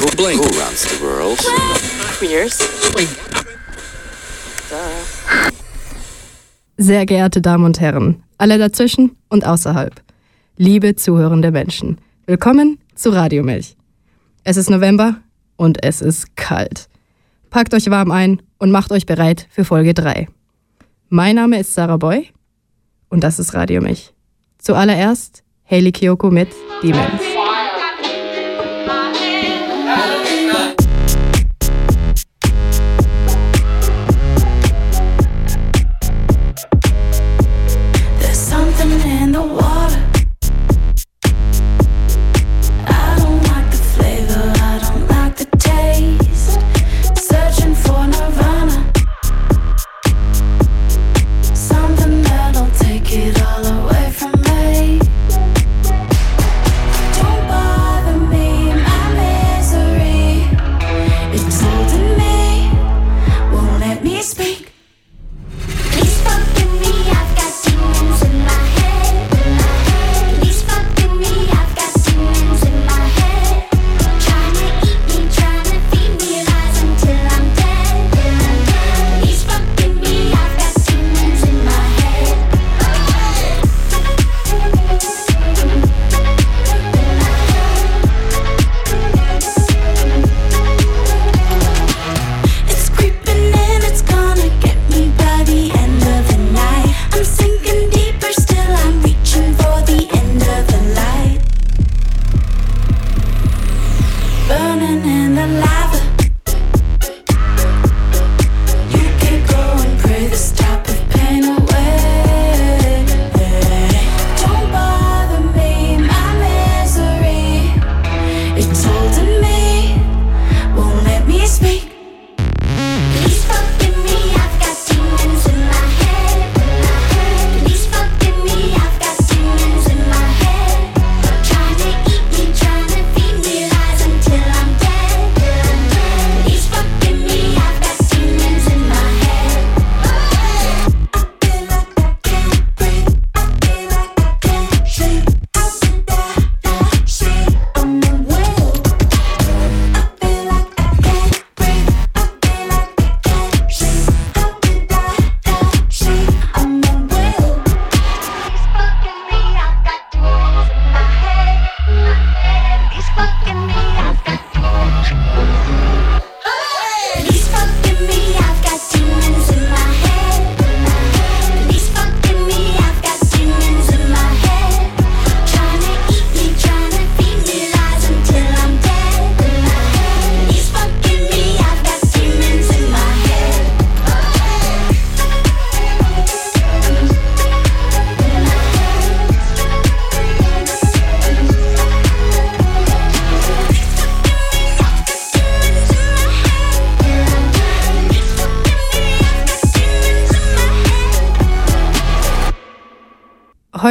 [0.00, 0.40] Who, blink?
[0.40, 1.38] Who runs the world?
[2.18, 2.56] Queers.
[6.78, 10.00] Sehr geehrte Damen und Herren, alle dazwischen und außerhalb,
[10.56, 13.76] liebe zuhörende Menschen, willkommen zu Radiomilch.
[14.42, 15.16] Es ist November
[15.56, 16.88] und es ist kalt.
[17.50, 20.28] Packt euch warm ein und macht euch bereit für Folge 3.
[21.10, 22.30] Mein Name ist Sarah Boy
[23.10, 24.14] und das ist Radiomilch.
[24.56, 26.48] Zuallererst Hayley Kiyoko mit
[26.82, 27.39] Demons.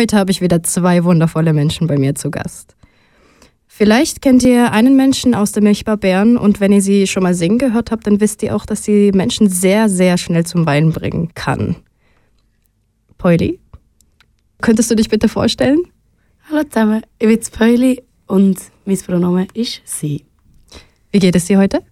[0.10, 2.76] Heute habe ich wieder zwei wundervolle Menschen bei mir zu Gast.
[3.68, 7.36] Vielleicht kennt ihr einen Menschen aus der Milchbar Bern und wenn ihr sie schon mal
[7.36, 10.94] singen gehört habt, dann wisst ihr auch, dass sie Menschen sehr, sehr schnell zum Weinen
[10.94, 11.76] bringen kann.
[13.20, 13.60] Pauli,
[14.62, 15.84] könntest du dich bitte vorstellen?
[16.50, 20.26] Hallo zusammen, ich bin Päuli und mein Pronomen ist sie.
[21.12, 21.84] Wie geht es dir heute?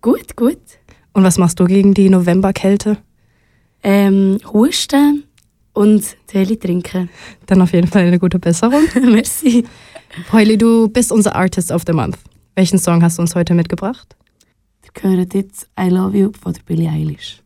[0.00, 0.58] Gut, gut.
[1.12, 2.96] Und was machst du gegen die Novemberkälte?
[3.84, 5.28] Ähm, husten
[5.72, 7.08] und Tee trinken.
[7.46, 8.84] Dann auf jeden Fall eine gute Besserung.
[8.94, 9.64] Merci.
[10.28, 12.18] Pauli, du bist unser Artist of the Month.
[12.54, 14.16] Welchen Song hast du uns heute mitgebracht?
[15.02, 17.42] Ihr hört jetzt I Love You von Billie Eilish.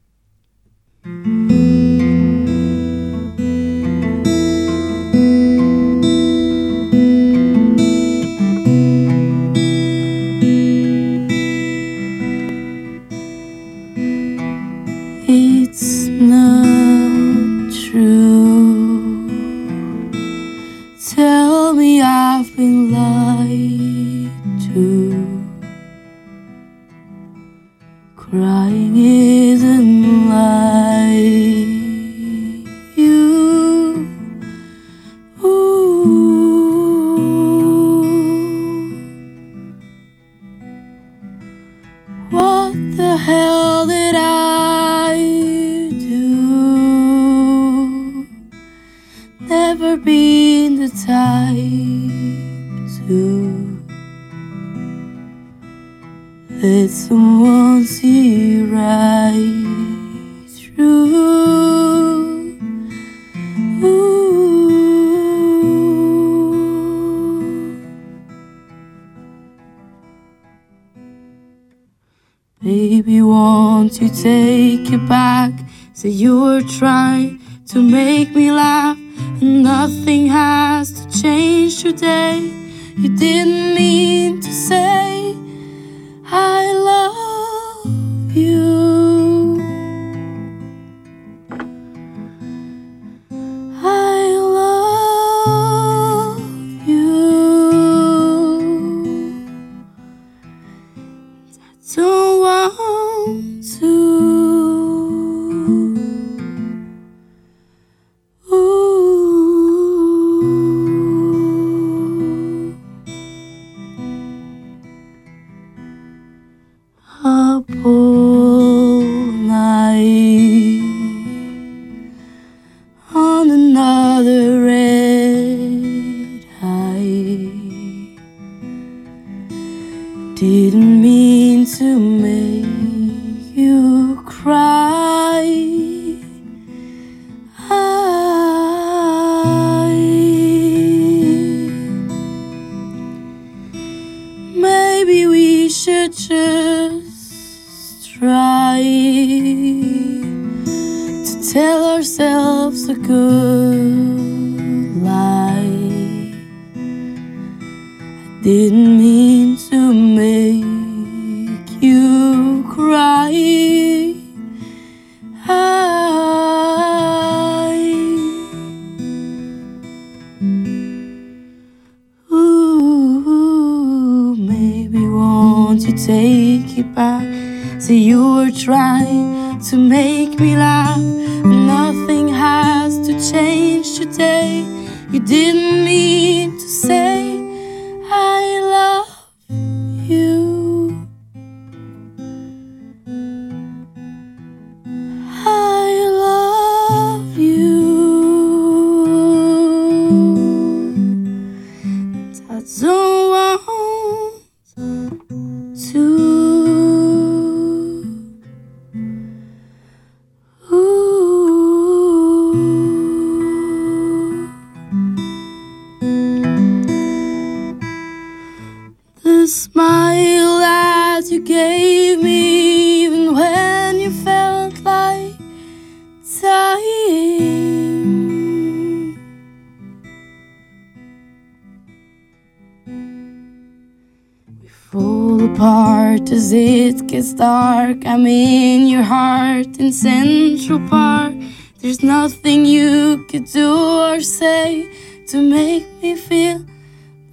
[237.27, 238.07] It gets dark.
[238.07, 241.35] I'm in your heart in Central Park.
[241.81, 244.89] There's nothing you could do or say
[245.29, 246.65] to make me feel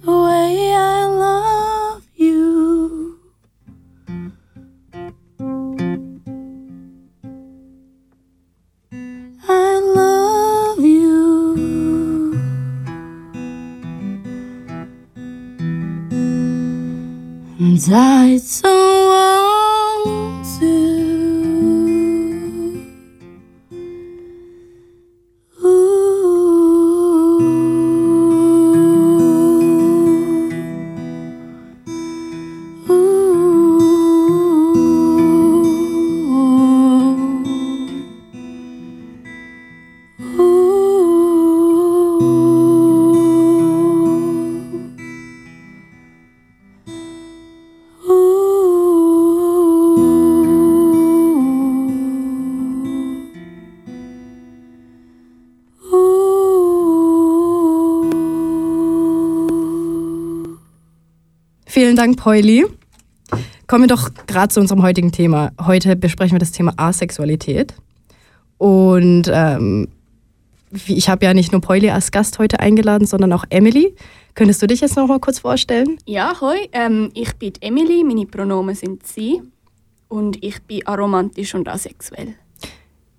[0.02, 3.18] the way I love you.
[9.48, 11.54] I love you.
[17.58, 18.83] And I don't
[62.04, 62.66] Dank, Pauli.
[63.66, 65.52] Kommen wir doch gerade zu unserem heutigen Thema.
[65.58, 67.72] Heute besprechen wir das Thema Asexualität.
[68.58, 69.88] Und ähm,
[70.86, 73.94] ich habe ja nicht nur Pauli als Gast heute eingeladen, sondern auch Emily.
[74.34, 75.96] Könntest du dich jetzt noch mal kurz vorstellen?
[76.04, 79.40] Ja, hoi, ähm, ich bin Emily, meine Pronomen sind sie
[80.08, 82.34] und ich bin aromantisch und asexuell.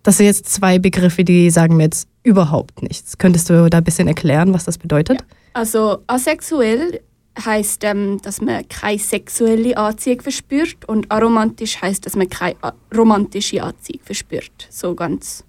[0.03, 3.17] Das sind jetzt zwei Begriffe, die sagen mir jetzt überhaupt nichts.
[3.17, 5.25] Könntest du da ein bisschen erklären, was das bedeutet?
[5.53, 7.01] Also asexuell
[7.43, 12.55] heißt, ähm, dass man keine sexuelle Anziehung verspürt und aromantisch heißt, dass man keine
[12.95, 14.67] romantische Anziehung verspürt.
[14.69, 15.43] So ganz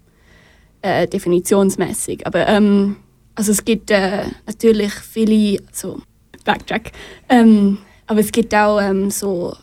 [0.82, 2.26] äh, definitionsmäßig.
[2.26, 2.96] Aber ähm,
[3.34, 6.00] also es gibt äh, natürlich viele, so
[6.44, 6.92] Backtrack,
[7.28, 9.54] ähm, aber es gibt auch ähm, so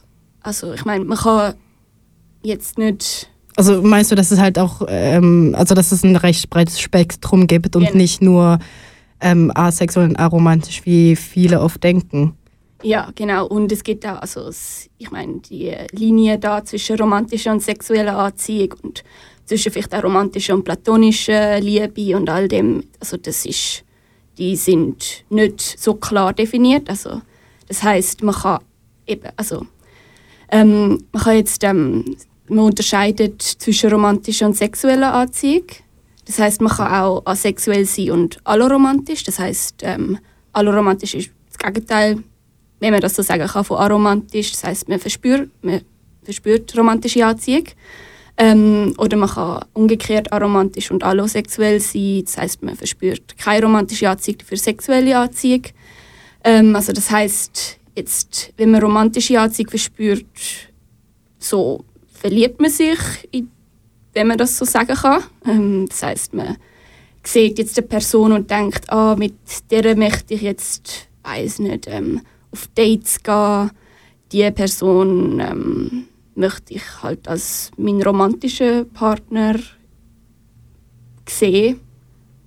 [0.42, 1.54] Also ich meine, man kann
[2.44, 6.50] jetzt nicht Also meinst du, dass es halt auch, ähm, also dass es ein recht
[6.50, 7.98] breites Spektrum gibt und Genau.
[7.98, 8.60] nicht nur
[9.24, 12.38] ähm, asexuell und aromantisch, wie viele oft denken?
[12.84, 13.48] Ja, genau.
[13.48, 14.50] Und es gibt auch, also
[14.98, 19.04] ich meine, die Linie da zwischen romantischer und sexueller Anziehung und
[19.46, 23.84] zwischen vielleicht auch romantischer und platonischer Liebe und all dem, also das ist,
[24.38, 26.90] die sind nicht so klar definiert.
[26.90, 27.22] Also
[27.68, 28.60] das heißt, man kann
[29.08, 29.66] eben, also
[30.52, 32.18] ähm, man kann jetzt, ähm,
[32.50, 35.66] man unterscheidet zwischen romantischer und sexueller Anziehung.
[36.26, 39.24] Das heißt, man kann auch asexuell sein und alloromantisch.
[39.24, 40.18] Das heißt, ähm,
[40.54, 42.24] alloromantisch ist das Gegenteil
[42.84, 44.52] wenn man das so sagen kann, von aromantisch.
[44.52, 45.82] Das heißt, man verspürt, man
[46.22, 47.64] verspürt romantische Anziehung.
[48.36, 52.24] Ähm, oder man kann umgekehrt aromantisch und allosexuell sein.
[52.26, 55.64] Das heißt, man verspürt keine romantische Anziehung für sexuelle Anziehung.
[56.44, 60.26] Ähm, also das heißt, jetzt, wenn man romantische Anziehung verspürt,
[61.40, 63.00] so verliebt man sich,
[63.32, 63.50] in,
[64.14, 65.24] wenn man das so sagen kann.
[65.46, 66.58] Ähm, das heißt, man
[67.24, 69.36] sieht jetzt eine Person und denkt, ah, mit
[69.72, 73.72] der möchte ich jetzt, weiß nicht, ähm, auf Dates gehen.
[74.32, 79.56] Die Person ähm, möchte ich halt als meinen romantischen Partner
[81.28, 81.80] sehen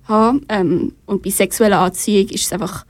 [0.03, 0.45] haben.
[0.49, 2.85] Ähm, und bei sexueller Anziehung ist es einfach,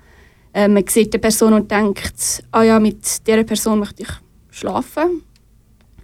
[0.54, 4.10] äh, man sieht die Person und denkt, ah ja, mit dieser Person möchte ich
[4.52, 5.24] schlafen.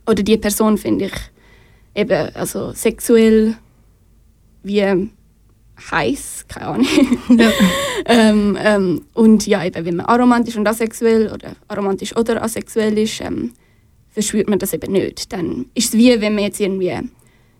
[0.05, 1.32] Oder die Person finde ich
[1.95, 3.55] eben also sexuell
[4.63, 5.09] wie
[5.91, 6.87] heiß, keine Ahnung.
[7.29, 7.51] Ja.
[8.05, 13.21] ähm, ähm, und ja, eben, wenn man aromantisch und asexuell oder aromantisch oder asexuell ist,
[13.21, 13.53] ähm,
[14.09, 15.31] verspürt man das eben nicht.
[15.31, 16.99] Dann ist es wie, wenn man jetzt irgendwie,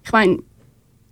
[0.03, 0.39] ich meine,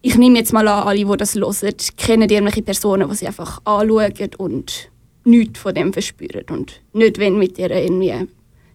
[0.01, 3.61] ich nehme jetzt mal an, alle, die das hören, kennen irgendwelche Personen, die sie einfach
[3.65, 4.91] anschauen und
[5.23, 8.27] nichts von dem verspüren und nicht wenn mit ihr irgendwie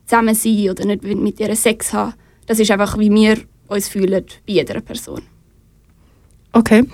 [0.04, 2.14] zusammen sein oder nicht wenn mit ihr Sex haben.
[2.46, 3.38] Das ist einfach, wie wir
[3.68, 5.22] uns fühlen bei jeder Person.
[6.52, 6.84] Okay.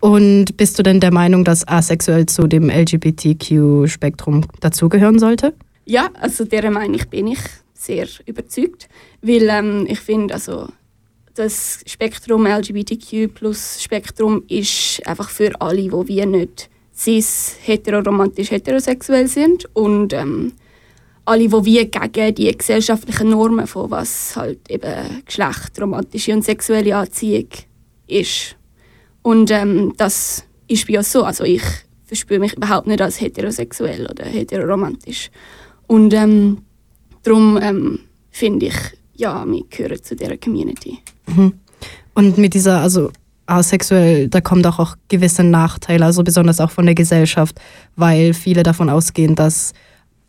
[0.00, 5.54] Und bist du denn der Meinung, dass asexuell zu dem LGBTQ-Spektrum dazugehören sollte?
[5.84, 7.38] Ja, also der Meinung bin ich
[7.74, 8.88] sehr überzeugt,
[9.20, 10.68] weil ähm, ich finde, also
[11.34, 19.26] das Spektrum LGBTQ plus Spektrum ist einfach für alle, die wie nicht cis, heteroromantisch, heterosexuell
[19.26, 20.52] sind und ähm,
[21.24, 26.96] alle, die wie gegen die gesellschaftlichen Normen von was halt eben Geschlecht, romantische und sexuelle
[26.96, 27.48] Anziehung
[28.06, 28.56] ist.
[29.22, 31.24] Und ähm, das ist bei uns so.
[31.24, 31.62] Also ich
[32.04, 35.30] verspüre mich überhaupt nicht als heterosexuell oder heteroromantisch.
[35.86, 36.58] Und ähm,
[37.22, 38.00] darum ähm,
[38.30, 38.76] finde ich,
[39.14, 40.98] ja, wir gehören zu dieser Community.
[42.14, 43.10] Und mit dieser, also
[43.46, 47.60] asexuell, da kommen doch auch gewisse Nachteile, also besonders auch von der Gesellschaft,
[47.96, 49.72] weil viele davon ausgehen, dass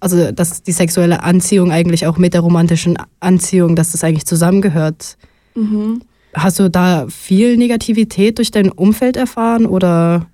[0.03, 5.17] also dass die sexuelle Anziehung eigentlich auch mit der romantischen Anziehung, dass das eigentlich zusammengehört.
[5.55, 6.01] Mhm.
[6.33, 10.27] Hast du da viel Negativität durch dein Umfeld erfahren oder?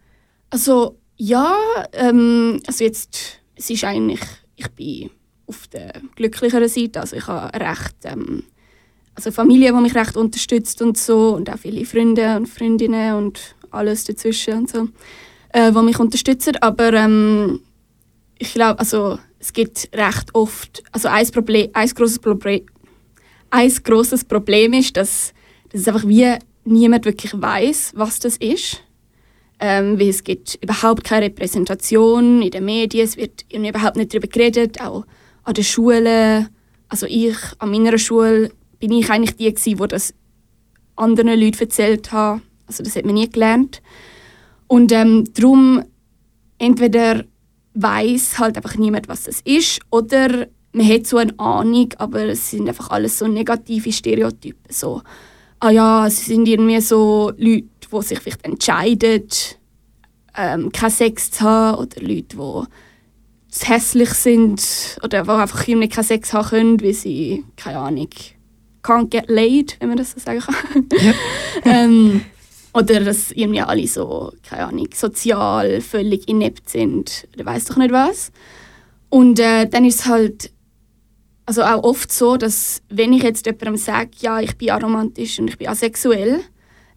[0.50, 1.54] Also ja,
[1.94, 4.22] ähm, also jetzt, es ist eigentlich,
[4.56, 5.12] ich bin
[5.46, 8.44] auf der glücklicheren Seite, also ich habe recht, ähm,
[9.14, 13.56] also Familie, die mich recht unterstützt und so und auch viele Freunde und Freundinnen und
[13.70, 14.88] alles dazwischen und so,
[15.54, 17.60] äh, die mich unterstützen, aber ähm,
[18.40, 22.66] ich glaube, also es gibt recht oft, also ein, Problem, ein grosses Problem,
[23.50, 25.34] ein grosses Problem ist, dass,
[25.70, 28.84] dass es einfach wie niemand wirklich weiß, was das ist
[29.60, 34.28] ähm, weil es gibt überhaupt keine Repräsentation in den Medien, es wird überhaupt nicht darüber
[34.28, 35.06] geredet, auch
[35.44, 36.50] an den Schulen.
[36.88, 40.14] Also ich, an meiner Schule, bin ich eigentlich die gewesen, die das
[40.96, 42.42] anderen Leuten erzählt hat.
[42.68, 43.82] Also das hat man nie gelernt.
[44.68, 45.84] Und ähm, darum,
[46.58, 47.26] entweder
[47.74, 52.52] weiß halt einfach niemand, was das ist, oder man hat so eine Ahnung, aber es
[52.52, 54.72] sind einfach alles so negative Stereotypen.
[54.72, 55.02] So,
[55.60, 59.28] ah ja, es sind irgendwie so Leute, die sich vielleicht entscheiden,
[60.38, 62.64] ähm, keinen Sex zu haben, oder Leute, die
[63.50, 68.10] zu hässlich sind, oder die einfach irgendwie keinen Sex haben können, weil sie, keine Ahnung,
[68.84, 70.88] can't get laid, wenn man das so sagen kann.
[71.66, 72.22] ähm,
[72.74, 77.92] oder dass irgendwie alle so, keine Ahnung, sozial völlig inept sind, oder weiß doch nicht
[77.92, 78.32] was.
[79.10, 80.52] Und äh, dann ist es halt
[81.50, 85.48] also auch oft so, dass wenn ich jetzt jemandem sage, ja, ich bin aromantisch und
[85.48, 86.42] ich bin asexuell,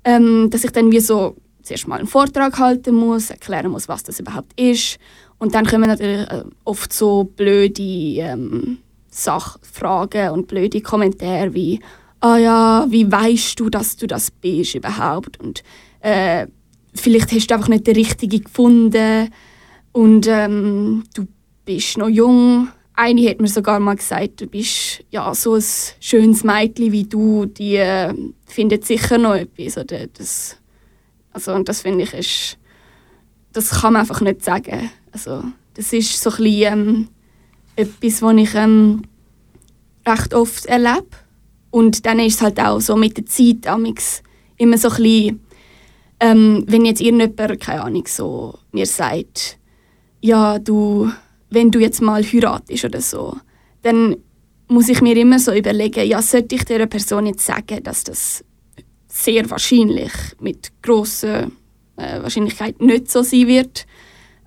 [0.05, 4.02] ähm, dass ich dann wie so zuerst mal einen Vortrag halten muss, erklären muss, was
[4.02, 4.99] das überhaupt ist.
[5.38, 8.79] Und dann kommen natürlich äh, oft so blöde ähm,
[9.11, 11.81] Sachfragen und blöde Kommentare wie
[12.23, 15.62] «Ah ja, wie weißt du, dass du das bist überhaupt?» und
[16.00, 16.47] äh,
[16.95, 19.29] «Vielleicht hast du einfach nicht den Richtigen gefunden»
[19.93, 21.26] und ähm, «Du
[21.64, 22.69] bist noch jung».
[22.95, 25.64] eine hat mir sogar mal gesagt, du bist ja so ein
[26.00, 28.14] schönes Mädchen wie du, die äh,
[28.47, 29.79] findet sicher noch etwas.
[29.79, 30.57] Oder das,
[31.33, 32.59] also, und das finde ich, ist,
[33.52, 34.91] das kann man einfach nicht sagen.
[35.11, 35.43] Also,
[35.75, 37.09] das ist so ein bisschen, ähm,
[37.76, 39.02] etwas, was ich ähm,
[40.07, 41.07] recht oft erlebe.
[41.73, 43.67] Und dann ist es halt auch so mit der Zeit
[44.59, 45.41] immer so ein bisschen,
[46.21, 49.59] ähm, wenn jetzt irgendjemand, keine Ahnung, so mir sagt,
[50.21, 51.11] ja, du,
[51.50, 53.37] wenn du jetzt mal heiratest oder so,
[53.83, 54.17] dann
[54.69, 58.45] muss ich mir immer so überlegen, ja, sollte ich dieser Person jetzt sagen, dass das
[59.09, 61.49] sehr wahrscheinlich mit grosser
[61.97, 63.87] äh, Wahrscheinlichkeit nicht so sein wird.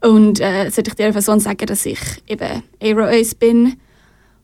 [0.01, 3.77] Und äh, sollte ich dieser Person sagen, dass ich eben Aero Ace bin?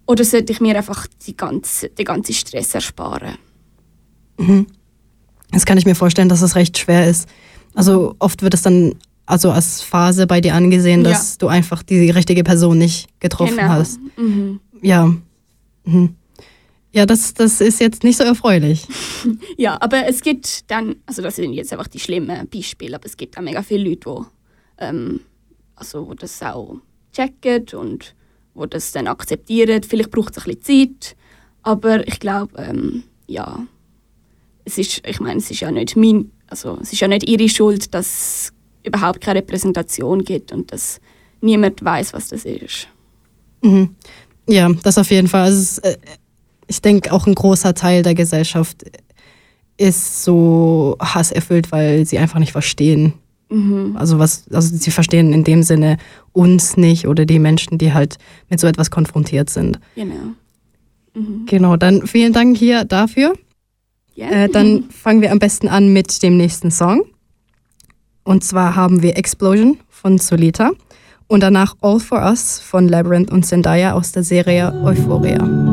[0.08, 3.38] Oder sollte ich mir einfach die ganze, den ganzen Stress ersparen?
[4.38, 4.68] Mhm.
[5.52, 7.28] Das kann ich mir vorstellen, dass es recht schwer ist.
[7.74, 11.38] Also oft wird es dann also als Phase bei dir angesehen, dass Ja.
[11.40, 13.70] du einfach die richtige Person nicht getroffen genau.
[13.70, 14.00] hast.
[14.18, 14.60] Mhm.
[14.82, 15.14] Ja.
[15.86, 16.16] Mhm.
[16.94, 18.86] Ja, das, das ist jetzt nicht so erfreulich.
[19.58, 23.16] Ja, aber es gibt dann, also das sind jetzt einfach die schlimmen Beispiele, aber es
[23.16, 24.26] gibt auch mega viele Leute,
[24.80, 25.20] die ähm,
[25.76, 26.78] also, wo das auch
[27.14, 28.16] checken und
[28.54, 29.84] wo das dann akzeptieren.
[29.84, 31.16] Vielleicht braucht es ein bisschen Zeit,
[31.64, 33.66] aber ich glaube, ähm, ja,
[34.66, 37.50] es ist, ich meine, es ist ja nicht mein, also es ist ja nicht ihre
[37.50, 38.54] Schuld, dass es
[38.84, 41.00] überhaupt keine Repräsentation gibt und dass
[41.42, 42.88] niemand weiß, was das ist.
[43.62, 43.96] Mhm.
[44.48, 45.44] Ja, das auf jeden Fall.
[45.44, 45.98] Also äh,
[46.68, 48.84] ich denke, auch ein großer Teil der Gesellschaft
[49.78, 53.14] ist so hasserfüllt, weil sie einfach nicht verstehen.
[53.52, 53.98] Mhm.
[53.98, 55.98] Also was, also sie verstehen in dem Sinne
[56.32, 58.18] uns nicht oder die Menschen, die halt
[58.50, 59.80] mit so etwas konfrontiert sind.
[59.96, 60.16] Genau.
[61.14, 61.46] Mhm.
[61.46, 63.34] Genau, dann vielen Dank hier dafür.
[64.16, 64.30] Ja.
[64.30, 67.04] Äh, dann fangen wir am besten an mit dem nächsten Song.
[68.24, 70.72] Und zwar haben wir Explosion von Solita
[71.28, 75.71] und danach All for Us von Labyrinth und Zendaya aus der Serie Euphoria.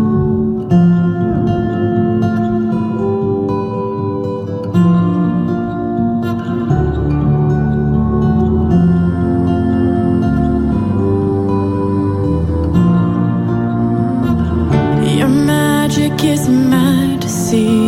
[16.08, 17.87] Magic is my deceit.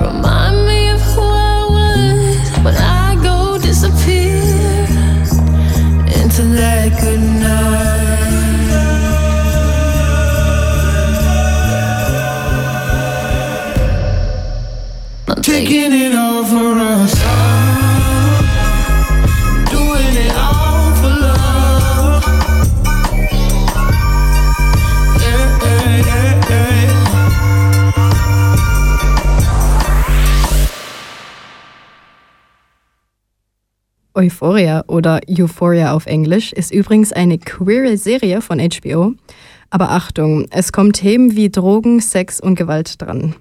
[0.00, 0.29] You're a
[34.20, 39.14] Euphoria oder Euphoria auf Englisch ist übrigens eine queere Serie von HBO.
[39.70, 43.34] Aber Achtung, es kommen Themen wie Drogen, Sex und Gewalt dran.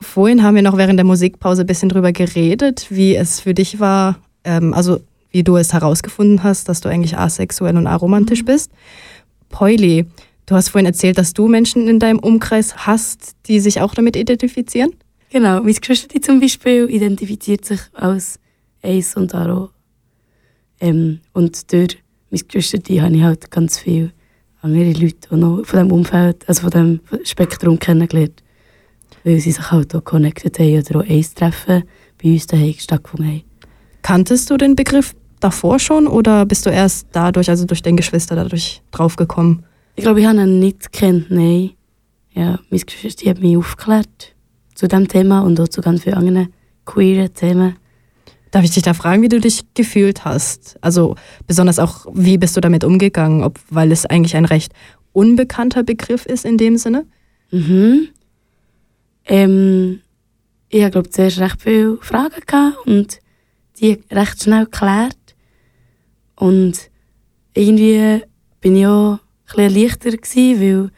[0.00, 3.80] Vorhin haben wir noch während der Musikpause ein bisschen drüber geredet, wie es für dich
[3.80, 5.00] war, ähm, also
[5.30, 8.72] wie du es herausgefunden hast, dass du eigentlich asexuell und aromantisch bist.
[9.48, 10.04] Poili,
[10.44, 14.16] du hast vorhin erzählt, dass du Menschen in deinem Umkreis hast, die sich auch damit
[14.16, 14.92] identifizieren.
[15.30, 18.38] Genau, mein Geschwister zum Beispiel identifiziert sich als
[18.82, 19.70] Ace und Aro.
[20.80, 21.98] Ähm, und durch
[22.30, 24.12] mein Geschwister habe ich halt ganz viele
[24.62, 28.42] andere Leute auch noch von diesem Umfeld, also von diesem Spektrum kennengelernt.
[29.24, 31.84] Weil sie sich halt auch connected haben oder auch Ace-Treffen
[32.22, 33.42] bei uns daheim stattgefunden haben.
[34.02, 38.34] Kanntest du den Begriff davor schon oder bist du erst dadurch, also durch deine Geschwister,
[38.34, 39.64] dadurch draufgekommen?
[39.94, 41.70] Ich glaube, ich habe ihn nicht gekannt, nein.
[42.32, 44.34] Ja, meine Geschwister die haben mich aufgeklärt
[44.74, 46.52] zu diesem Thema und auch zu ganz vielen anderen
[46.84, 47.76] queeren Themen.
[48.52, 50.76] Darf ich dich da fragen, wie du dich gefühlt hast?
[50.82, 54.72] Also besonders auch, wie bist du damit umgegangen, ob, weil es eigentlich ein recht
[55.12, 57.06] unbekannter Begriff ist in dem Sinne?
[57.50, 58.08] Mhm.
[59.24, 60.00] Ähm,
[60.68, 63.18] ich glaube zuerst recht viele Fragen gehabt und
[63.80, 65.16] die recht schnell geklärt.
[66.36, 66.90] Und
[67.54, 68.22] irgendwie
[68.60, 69.18] bin ich auch
[69.56, 70.90] ein erleichtert gewesen, weil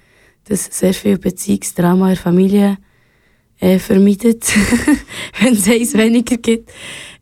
[0.44, 2.78] das sehr viel Beziehungsdrama in der Familie
[3.60, 4.44] äh, vermeidet,
[5.40, 6.70] wenn es eins weniger gibt.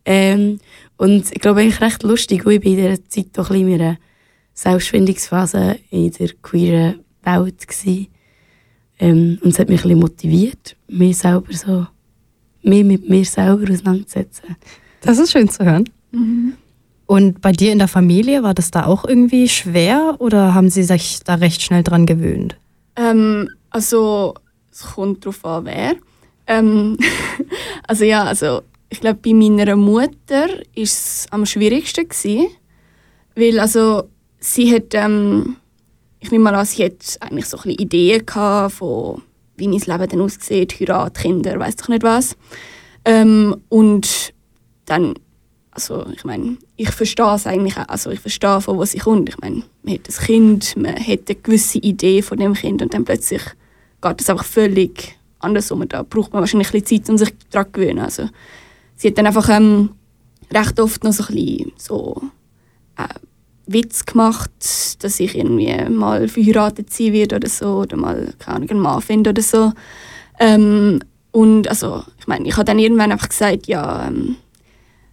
[0.05, 0.59] Ähm,
[0.97, 3.67] und ich glaube eigentlich recht lustig, weil ich bin in dieser Zeit doch ein bisschen
[3.67, 3.97] in meiner
[4.53, 7.67] Selbstfindungsphase in der queeren Welt.
[8.99, 11.87] Ähm, und es hat mich ein bisschen motiviert, mich selber so,
[12.61, 14.55] mich mit mir selber auseinanderzusetzen.
[15.01, 15.89] Das ist schön zu hören.
[17.05, 20.83] Und bei dir in der Familie, war das da auch irgendwie schwer oder haben sie
[20.83, 22.55] sich da recht schnell dran gewöhnt?
[22.95, 24.35] Ähm, also,
[24.71, 25.95] es kommt darauf an, wer.
[26.47, 26.97] Ähm,
[27.87, 28.61] also ja, also
[28.93, 32.07] ich glaube, bei meiner Mutter war es am schwierigsten.
[32.07, 32.47] Gewesen,
[33.35, 34.03] weil also,
[34.39, 35.55] sie hat, ähm,
[36.19, 39.23] ich nehme mal an, sie hat eigentlich so ein bisschen Ideen gehabt von,
[39.57, 42.37] wie mein Leben dann aussieht, Heirat, Kinder, weiß doch nicht was.
[43.03, 44.31] Ähm, und
[44.85, 45.15] dann,
[45.71, 49.27] also ich meine, ich verstehe es eigentlich auch, also ich verstehe, von wo sie kommt.
[49.27, 52.93] Ich meine, man hat ein Kind, man hat eine gewisse Idee von dem Kind und
[52.93, 53.41] dann plötzlich
[54.03, 55.89] geht es einfach völlig andersrum.
[55.89, 57.99] Da braucht man wahrscheinlich ein bisschen Zeit, um sich daran zu gewöhnen.
[57.99, 58.29] Also,
[58.95, 59.91] sie hat dann einfach ähm,
[60.51, 62.21] recht oft noch so ein bisschen so
[62.97, 63.07] äh,
[63.65, 64.51] Witz gemacht,
[65.03, 69.29] dass ich irgendwie mal verheiratet sein werde oder so oder mal keine einen Mann finde
[69.31, 69.71] oder so.
[70.39, 70.99] Ähm,
[71.31, 74.35] und also, ich meine, ich habe dann irgendwann einfach gesagt, ja, ähm,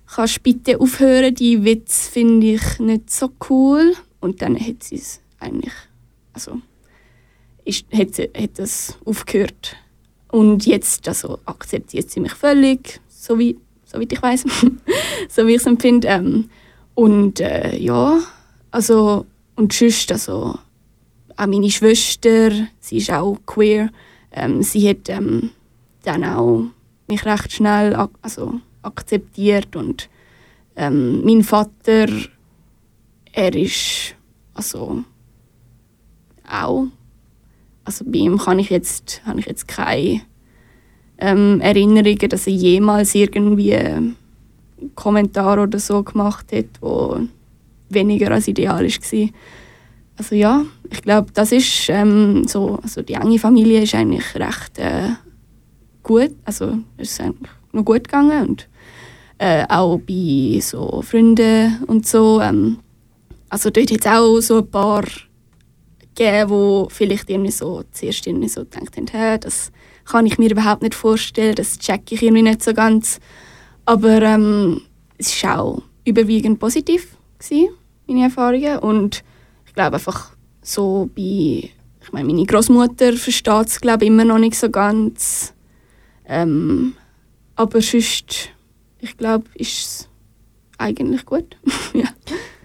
[0.07, 3.95] kannst bitte aufhören, die Witz finde ich nicht so cool.
[4.21, 5.73] Und dann hat sie es eigentlich,
[6.33, 6.61] also,
[7.65, 9.77] ist, hat, hat das aufgehört.
[10.29, 13.57] Und jetzt also, akzeptiert sie mich völlig, so wie,
[13.93, 14.45] so wie ich weiß,
[15.29, 16.09] so wie ich es empfinde.
[16.09, 16.51] Ähm,
[16.95, 18.21] und äh, ja,
[18.71, 19.27] also,
[19.57, 20.59] und sonst, also,
[21.37, 23.91] auch meine Schwester, sie ist auch queer,
[24.33, 25.51] ähm, sie hat ähm,
[26.05, 26.65] dann auch
[27.09, 30.09] mich recht schnell ak also, akzeptiert und
[30.77, 32.07] ähm, mein Vater,
[33.33, 34.15] er ist
[34.55, 35.05] also
[36.49, 36.87] auch,
[37.85, 40.23] also bei ihm kann ich jetzt, habe ich jetzt keine
[41.21, 44.17] ähm, Erinnerungen, dass er jemals irgendwie einen
[44.95, 47.21] Kommentar oder so gemacht hat, wo
[47.89, 49.29] weniger als idealisch war.
[50.17, 54.79] Also ja, ich glaube, das ist ähm, so, also die enge Familie ist eigentlich recht
[54.79, 55.11] äh,
[56.03, 58.69] gut, also es ist eigentlich noch gut gegangen und
[59.39, 62.41] äh, auch bei so Freunden und so.
[62.41, 62.79] Ähm,
[63.49, 65.05] also dort hat es auch so ein paar
[66.15, 69.73] gegeben, wo vielleicht irgendwie so zuerst irgendwie so gedacht haben, hey, das
[70.11, 73.21] kann ich mir überhaupt nicht vorstellen, das checke ich irgendwie nicht so ganz.
[73.85, 74.83] Aber ähm,
[75.19, 77.75] es war auch überwiegend positiv, gewesen,
[78.07, 78.79] meine Erfahrungen.
[78.79, 79.23] Und
[79.67, 80.31] ich glaube einfach
[80.63, 81.71] so bei,
[82.03, 85.55] ich meine, meine Großmutter versteht es glaube immer noch nicht so ganz.
[86.27, 86.95] Ähm,
[87.57, 88.51] aber sonst,
[89.01, 90.09] ich glaube, ist es
[90.79, 91.57] eigentlich gut.
[91.95, 92.09] ja.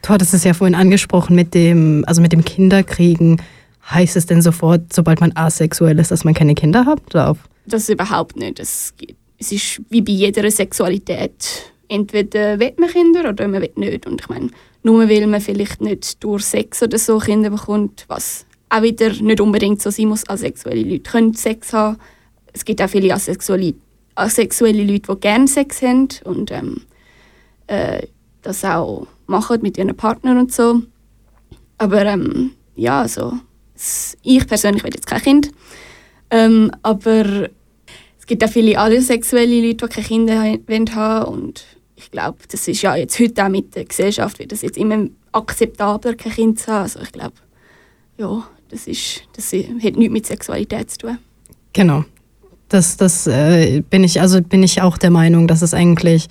[0.02, 3.42] Du hattest es ja vorhin angesprochen mit dem, also mit dem Kinderkriegen.
[3.90, 7.02] Heißt es denn sofort, sobald man asexuell ist, dass man keine Kinder hat?
[7.08, 7.38] Oder auf?
[7.66, 8.58] Das überhaupt nicht.
[8.98, 11.72] Gibt- es ist wie bei jeder Sexualität.
[11.88, 14.08] Entweder will man Kinder oder man will nicht.
[14.08, 14.50] Und ich meine,
[14.82, 19.42] nur weil man vielleicht nicht durch Sex oder so Kinder bekommt, was auch wieder nicht
[19.42, 20.28] unbedingt so sein muss.
[20.28, 21.98] Asexuelle Leute können Sex haben.
[22.54, 23.76] Es gibt auch viele asexuelle,
[24.16, 26.82] asexuelle Leute, die gerne Sex haben und ähm,
[27.68, 28.08] äh,
[28.42, 30.82] das auch machen mit ihren Partnern und so.
[31.78, 33.40] Aber ähm, ja, also es,
[34.24, 35.52] ich persönlich will jetzt kein Kind.
[36.32, 37.50] Ähm, aber
[38.20, 42.12] es gibt auch viele alle sexuelle Leute, die keine Kinder ha- wollen haben und ich
[42.12, 46.16] glaube, das ist ja jetzt heute auch mit der Gesellschaft, wird das jetzt immer akzeptabler,
[46.16, 46.84] kein Kind zu haben.
[46.84, 47.34] Also ich glaube,
[48.18, 51.18] ja, das, ist, das hat nichts mit Sexualität zu tun.
[51.74, 52.04] Genau.
[52.70, 56.28] Das, das äh, bin ich, also bin ich auch der Meinung, dass es eigentlich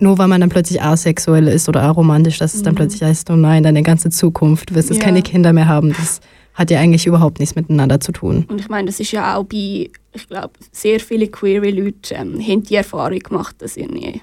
[0.00, 2.78] nur weil man dann plötzlich asexuell ist oder aromantisch, dass es dann Mhm.
[2.78, 5.04] plötzlich heißt, oh nein, deine ganze Zukunft, du wirst jetzt Ja.
[5.04, 5.90] keine Kinder mehr haben.
[5.96, 6.20] Das
[6.54, 8.46] hat ja eigentlich überhaupt nichts miteinander zu tun.
[8.48, 12.40] Und ich meine, das ist ja auch bei, ich glaube, sehr viele queere Leute ähm,
[12.40, 14.22] haben die Erfahrung gemacht, dass irgendwie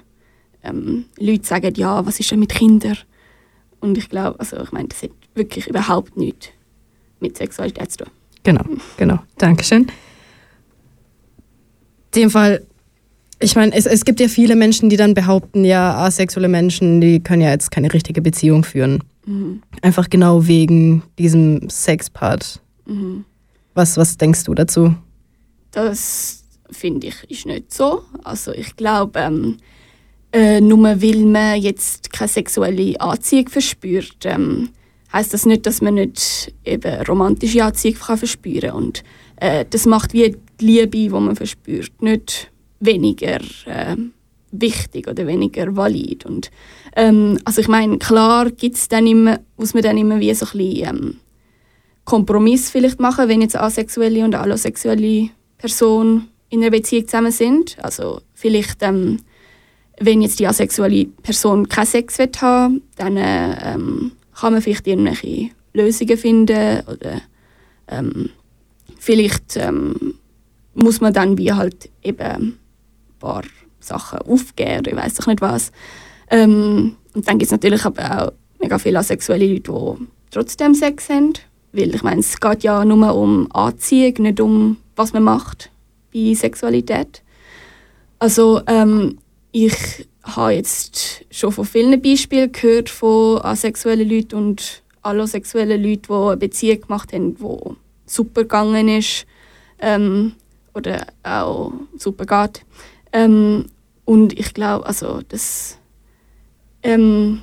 [0.64, 2.96] ähm, Leute sagen, ja, was ist denn mit Kindern?
[3.80, 6.48] Und ich glaube, also ich meine, das hat wirklich überhaupt nichts
[7.20, 8.12] mit Sexualität zu tun.
[8.44, 8.64] Genau,
[8.96, 9.18] genau.
[9.38, 9.82] Dankeschön.
[12.14, 12.66] In dem Fall,
[13.40, 17.20] ich meine, es, es gibt ja viele Menschen, die dann behaupten, ja, asexuelle Menschen, die
[17.20, 19.02] können ja jetzt keine richtige Beziehung führen.
[19.26, 19.62] Mhm.
[19.82, 22.60] Einfach genau wegen diesem Sexpart.
[22.86, 23.24] Mhm.
[23.74, 24.94] Was, was denkst du dazu?
[25.70, 28.02] Das finde ich ist nicht so.
[28.24, 29.56] Also ich glaube, ähm,
[30.32, 34.70] äh, nur weil man jetzt keine sexuelle Anziehung verspürt, ähm,
[35.12, 39.04] heißt das nicht, dass man nicht eben romantische Anziehung kann verspüren und
[39.36, 43.96] äh, das macht wie die Liebe, die man verspürt, nicht weniger äh,
[44.52, 46.24] wichtig oder weniger valid.
[46.24, 46.50] Und,
[46.94, 50.58] ähm, also ich meine, klar gibt's dann immer, muss man dann immer wie so ein
[50.58, 51.16] bisschen ähm,
[52.04, 57.76] Kompromiss vielleicht machen, wenn jetzt asexuelle und allosexuelle Person in einer Beziehung zusammen sind.
[57.82, 59.20] Also vielleicht, ähm,
[59.98, 64.86] wenn jetzt die asexuelle Person keinen Sex will haben dann äh, ähm, kann man vielleicht
[64.86, 67.22] irgendwelche Lösungen finden oder
[67.88, 68.30] ähm,
[68.98, 70.14] vielleicht ähm,
[70.74, 72.58] muss man dann wie halt eben ein
[73.18, 73.42] paar
[73.82, 75.72] Sachen aufgeben oder ich weiß doch nicht was.
[76.30, 81.08] Ähm, und dann gibt es natürlich aber auch mega viele asexuelle Leute, die trotzdem Sex
[81.08, 81.34] haben.
[81.72, 85.70] Weil ich meine, es geht ja nur um Anziehung, nicht um was man macht
[86.12, 87.22] bei Sexualität.
[88.18, 89.18] Also ähm,
[89.52, 96.28] ich habe jetzt schon von vielen Beispielen gehört von asexuellen Leuten und allosexuellen Leuten, die
[96.28, 99.26] eine Beziehung gemacht haben, die super gegangen ist
[99.80, 100.34] ähm,
[100.74, 102.64] oder auch super geht.
[103.12, 103.66] Ähm,
[104.04, 105.78] und ich glaube, also das
[106.82, 107.42] ähm,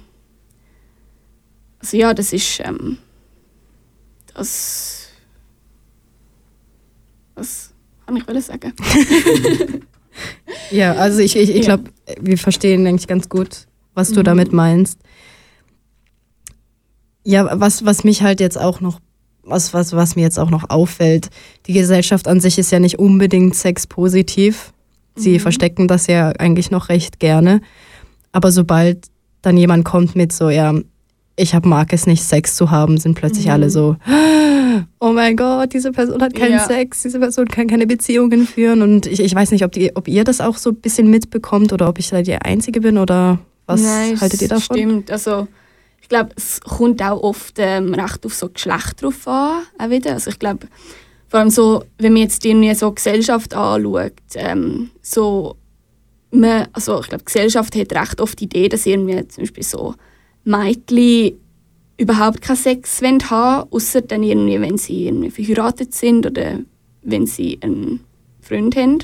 [1.79, 2.97] also ja, das ist ähm,
[4.33, 5.09] das
[7.35, 7.73] was
[8.05, 8.73] kann ich sagen?
[10.71, 11.77] Ja, also ich, ich, ich Ja.
[11.77, 14.23] glaube, wir verstehen, denke ich, ganz gut, was du Mhm.
[14.25, 14.99] damit meinst.
[17.23, 18.99] Ja, was, was mich halt jetzt auch noch,
[19.43, 21.29] was, was, was mir jetzt auch noch auffällt,
[21.65, 24.73] die Gesellschaft an sich ist ja nicht unbedingt sexpositiv.
[25.19, 25.39] Sie Mhm.
[25.39, 27.61] verstecken das ja eigentlich noch recht gerne.
[28.31, 29.07] Aber sobald
[29.41, 30.73] dann jemand kommt mit so, ja,
[31.35, 33.51] ich hab, mag es nicht, Sex zu haben, sind plötzlich Mhm.
[33.51, 33.95] alle so,
[34.99, 36.65] oh mein Gott, diese Person hat keinen Ja.
[36.67, 38.81] Sex, diese Person kann keine Beziehungen führen.
[38.81, 41.71] Und ich, ich weiß nicht, ob, die, ob ihr das auch so ein bisschen mitbekommt
[41.73, 44.77] oder ob ich da die Einzige bin oder was Nein, haltet ihr davon?
[44.77, 45.47] Stimmt, also
[46.01, 50.13] ich glaube, es kommt auch oft ähm, recht auf so Geschlecht drauf an, auch wieder.
[50.13, 50.67] Also ich glaube,
[51.29, 55.55] vor allem so, wenn man jetzt irgendwie so Gesellschaft anschaut, ähm, so,
[56.31, 59.95] man, also ich glaube, Gesellschaft hat recht oft die Idee, dass irgendwie zum Beispiel so
[60.43, 61.39] Mädchen
[61.97, 66.59] überhaupt keinen Sex wollen haben außer dann irgendwie, wenn sie irgendwie verheiratet sind oder
[67.03, 67.99] wenn sie einen
[68.41, 68.99] Freund haben.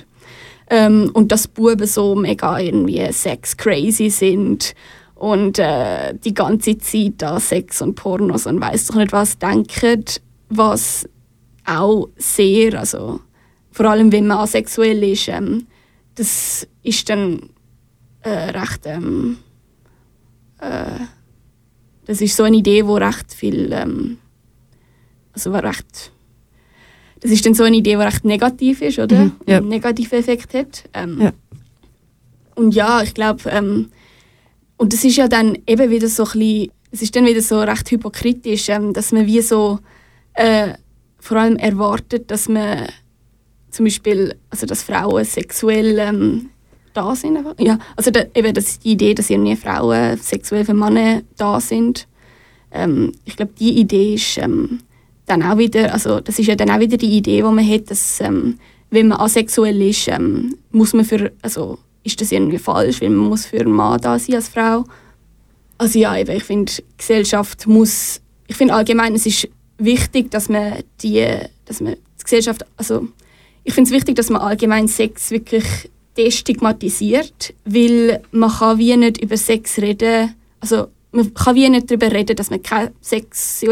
[0.70, 4.74] Ähm, und dass Buben so mega irgendwie Sex crazy sind
[5.14, 10.06] und äh, die ganze Zeit an Sex und Pornos und weiß doch nicht was denken,
[10.50, 11.08] was
[11.65, 13.19] auch sehr, also
[13.71, 15.67] vor allem wenn man asexuell ist, ähm,
[16.15, 17.49] das ist dann
[18.21, 19.38] äh, recht, ähm,
[20.60, 20.99] äh,
[22.06, 24.17] das ist so eine Idee, wo recht viel, ähm,
[25.34, 26.12] also recht,
[27.19, 29.25] das ist dann so eine Idee, die recht negativ ist, oder?
[29.25, 29.58] Mhm, ja.
[29.58, 30.84] Einen negativen Effekt hat.
[30.93, 31.32] Ähm, Ja.
[32.56, 33.89] Und ja, ich glaube, ähm,
[34.78, 37.60] und das ist ja dann eben wieder so ein bisschen, es ist dann wieder so
[37.60, 39.80] recht hypokritisch, ähm, dass man wie so
[40.34, 40.73] äh,
[41.26, 42.86] vor allem erwartet, dass man
[43.72, 46.50] zum Beispiel, also dass Frauen sexuell ähm,
[46.94, 47.40] da sind.
[47.58, 51.60] Ja, also da, eben das ist die Idee, dass irgendwie Frauen sexuell für Männer da
[51.60, 52.08] sind.
[52.72, 54.82] Ähm, ich glaube, die Idee ist ähm,
[55.26, 57.90] dann auch wieder, also das ist ja dann auch wieder die Idee, die man hat,
[57.90, 58.60] dass ähm,
[58.92, 63.30] wenn man asexuell ist, ähm, muss man für, also ist das irgendwie falsch, weil man
[63.30, 64.84] muss für einen Mann da sein als Frau.
[65.80, 70.84] Also ja, eben, ich finde, Gesellschaft muss, ich finde allgemein, es ist wichtig, dass man
[71.02, 71.26] die,
[71.66, 73.08] dass man die Gesellschaft, also
[73.64, 75.66] ich finde es wichtig, dass man allgemein Sex wirklich
[76.18, 82.12] destigmatisiert, weil man kann wie nicht über Sex reden, also man kann wie nicht darüber
[82.12, 83.66] reden, dass man keinen Sex,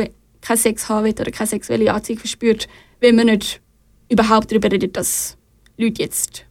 [0.56, 2.68] Sex haben will oder keine sexuelle Anziehung verspürt,
[3.00, 3.62] wenn man nicht
[4.10, 5.38] überhaupt darüber redet, dass
[5.78, 6.46] Leute jetzt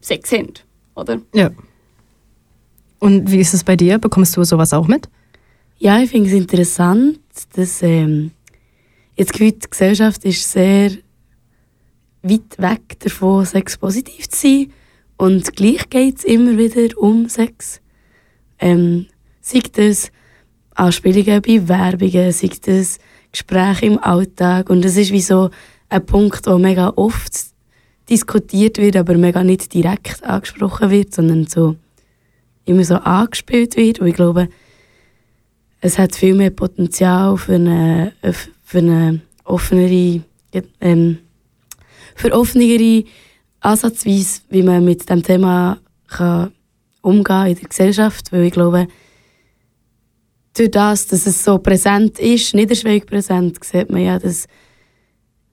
[0.00, 0.52] Sex haben,
[0.94, 1.20] oder?
[1.34, 1.50] Ja.
[2.98, 3.98] Und wie ist es bei dir?
[3.98, 5.08] Bekommst du sowas auch mit?
[5.78, 7.20] Ja, ich finde es interessant,
[7.54, 8.32] dass ähm,
[9.18, 10.92] jetzt die Gesellschaft ist sehr
[12.22, 14.72] weit weg davon, Sex positiv zu sein.
[15.16, 17.80] Und gleich geht es immer wieder um Sex.
[18.60, 19.06] Ähm,
[19.40, 20.12] sei das
[20.74, 22.98] Anspielungen bei Werbungen, sei das
[23.32, 24.70] Gespräche im Alltag.
[24.70, 25.50] Und das ist wie so
[25.88, 27.32] ein Punkt, der mega oft
[28.08, 31.76] diskutiert wird, aber mega nicht direkt angesprochen wird, sondern so
[32.64, 33.98] immer so angespielt wird.
[34.00, 34.48] Und ich glaube,
[35.80, 38.12] es hat viel mehr Potenzial für eine,
[38.68, 40.20] für eine offenere,
[40.82, 41.18] ähm,
[42.14, 43.04] für offenere
[43.60, 46.52] Ansatzweise, wie man mit dem Thema kann
[47.00, 48.86] umgehen in der Gesellschaft, weil ich glaube,
[50.54, 54.46] durch das, dass es so präsent ist, niederschwellig präsent, sieht man ja, dass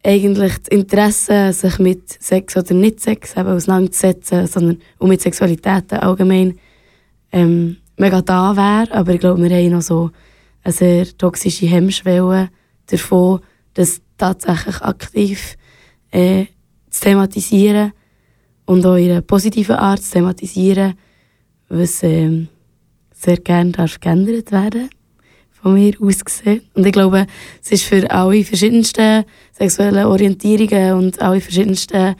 [0.04, 5.94] eigentlich das Interesse, sich mit Sex oder nicht Sex eben auseinanderzusetzen, sondern und mit Sexualität
[5.94, 6.60] allgemein
[7.32, 8.94] ähm, mega da wäre.
[8.94, 10.12] Aber ich glaube, wir haben noch so
[10.64, 12.50] eine sehr toxische Hemmschwelle
[12.88, 13.42] davon,
[13.74, 15.58] das tatsächlich aktiv
[16.12, 16.46] äh,
[16.90, 17.92] zu thematisieren
[18.66, 20.96] und auch in einer positiven Art zu thematisieren,
[21.70, 22.48] was ähm,
[23.12, 24.90] sehr gerne darf geändert werden
[25.52, 26.62] von mir aus gesehen.
[26.76, 27.26] Und ich glaube,
[27.64, 32.16] es ist für alle verschiedensten sexuellen Orientierungen und alle verschiedensten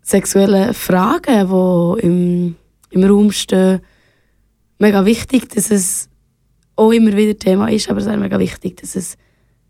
[0.00, 2.56] sexuellen Fragen, die im,
[2.90, 3.80] im Raum stehen,
[4.78, 6.08] mega wichtig, dass es
[6.76, 9.16] auch immer wieder Thema ist, aber es ist mega wichtig, dass es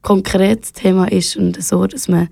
[0.03, 2.29] konkret Thema ist und so, dass man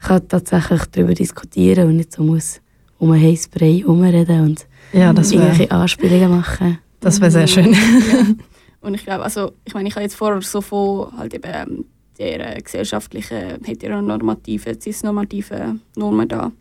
[0.00, 2.60] kann tatsächlich darüber diskutieren und nicht so muss
[2.98, 6.78] um einen heißen Brei herumreden und Ja, das wäre irgendwelche Anspielungen machen.
[7.00, 7.72] das wär sehr schön.
[7.72, 8.26] Ja.
[8.80, 11.84] Und ich glaube, also, ich meine, ich habe jetzt vorher so von halt eben ähm,
[12.18, 16.52] der äh, gesellschaftlichen, heteronormativen, cisnormativen Normen da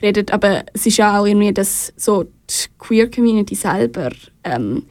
[0.00, 4.10] geredet, aber es ist ja auch irgendwie, dass so die Queer Community selber,
[4.44, 4.84] ähm,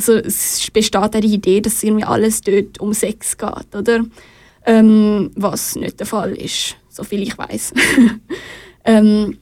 [0.00, 4.02] also es besteht die Idee, dass irgendwie alles dort um Sex geht, oder?
[4.64, 7.74] Ähm, was nicht der Fall ist, so viel ich weiß.
[8.84, 9.36] ähm,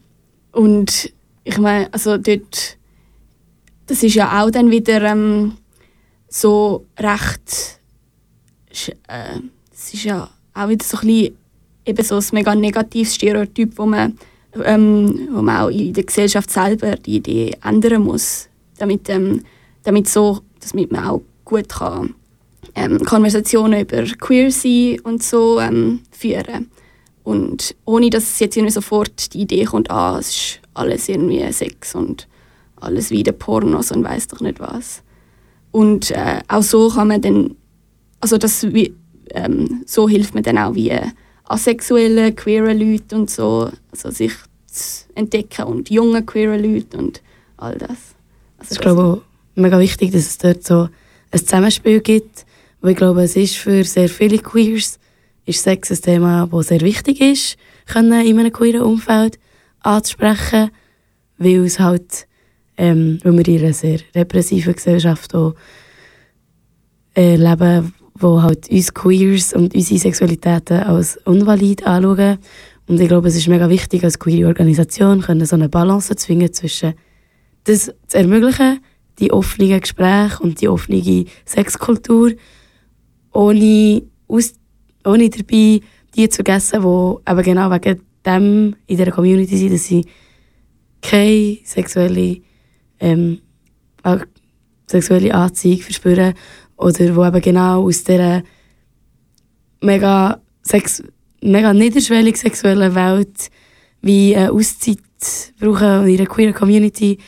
[0.51, 1.13] und
[1.45, 2.77] ich meine, also dort,
[3.87, 5.59] das ist ja auch dann wieder ähm,
[6.29, 7.81] so recht,
[9.07, 9.39] äh,
[9.73, 11.37] es ist ja auch wieder so ein bisschen
[11.85, 14.19] eben so ein mega negatives Stereotyp, wo man,
[14.65, 19.45] ähm, wo man auch in der Gesellschaft selber die Idee ändern muss, damit, ähm,
[19.85, 20.41] damit, so,
[20.71, 22.15] damit man auch gut kann,
[22.75, 26.71] ähm, Konversationen über Queer sein und so ähm, führen
[27.29, 31.95] und ohne dass jetzt irgendwie sofort die Idee kommt, ah, es ist alles irgendwie Sex
[31.95, 32.27] und
[32.77, 35.03] alles wieder Pornos und weiß doch nicht was.
[35.71, 37.55] Und äh, auch so kann man dann,
[38.21, 38.95] also das, wie,
[39.33, 40.93] ähm, so hilft man dann auch wie
[41.45, 44.33] asexuellen, queeren Leuten und so, also sich
[44.67, 47.23] zu entdecken und junge queeren Leute und
[47.57, 47.91] all das.
[47.91, 48.05] Also
[48.59, 49.28] Das ist, glaube ich,
[49.59, 50.89] mega wichtig, dass es dort so
[51.31, 52.47] ein Zusammenspiel gibt.
[52.81, 54.99] Weil ich glaube, es ist für sehr viele Queers
[55.49, 57.57] ist Sex ein Thema, das sehr wichtig ist,
[57.87, 59.39] können in einem queeren Umfeld
[59.81, 60.71] anzusprechen,
[61.39, 62.27] weil es halt,
[62.77, 65.33] ähm, weil wir in einer sehr repressiven Gesellschaft
[67.15, 72.39] äh, leben, wo halt uns Queers und unsere Sexualitäten als unvalid anschauen.
[72.87, 76.27] Und ich glaube, es ist mega wichtig, als queere Organisation können so eine Balance zu
[76.27, 76.95] finden zwischen
[77.65, 78.81] das zu ermöglichen,
[79.19, 82.33] die offenen Gespräche und die offene Sexkultur,
[83.33, 84.55] ohne, aus,
[85.05, 85.81] ohne dabei
[86.15, 90.05] die zu vergessen, die eben genau wegen dem in dieser Community sind, dass sie
[91.01, 92.39] keine sexuelle,
[93.01, 93.41] ähm,
[94.03, 94.19] äh,
[94.87, 96.35] sexuelle Anziehung verspüren
[96.77, 98.43] oder wo eben genau aus dieser
[99.81, 101.03] mega, sex
[101.41, 103.51] mega niederschwellig sexuellen Welt
[104.03, 104.99] wie eine Auszeit
[105.59, 107.19] brauchen in einer queer Community.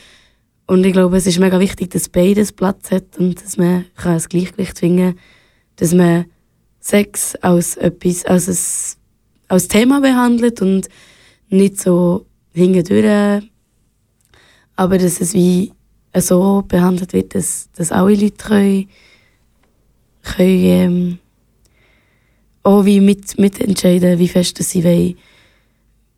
[0.67, 4.13] Und ich glaube, es ist mega wichtig, dass beides Platz hat und dass man kann
[4.13, 5.19] ein Gleichgewicht finden kann,
[5.75, 6.25] dass man
[6.79, 8.99] Sex als etwas, als, ein,
[9.49, 10.87] als Thema behandelt und
[11.49, 13.43] nicht so hingedurch,
[14.75, 15.73] aber dass es wie
[16.15, 18.89] so behandelt wird, dass, dass alle Leute können,
[20.23, 21.19] können ähm,
[22.63, 25.15] auch wie mit, mitentscheiden, wie fest sie wollen,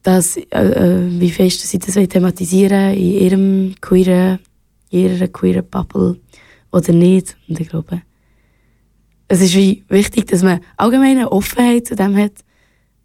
[0.04, 4.39] das, äh, äh, wie fest dass sie das thematisieren in ihrem queeren,
[4.89, 6.20] ihrer queeren Bubble
[6.72, 7.38] oder nicht.
[7.47, 8.01] Und ich glaube,
[9.30, 12.34] es ist wie wichtig, dass man allgemein eine Offenheit zu dem hat,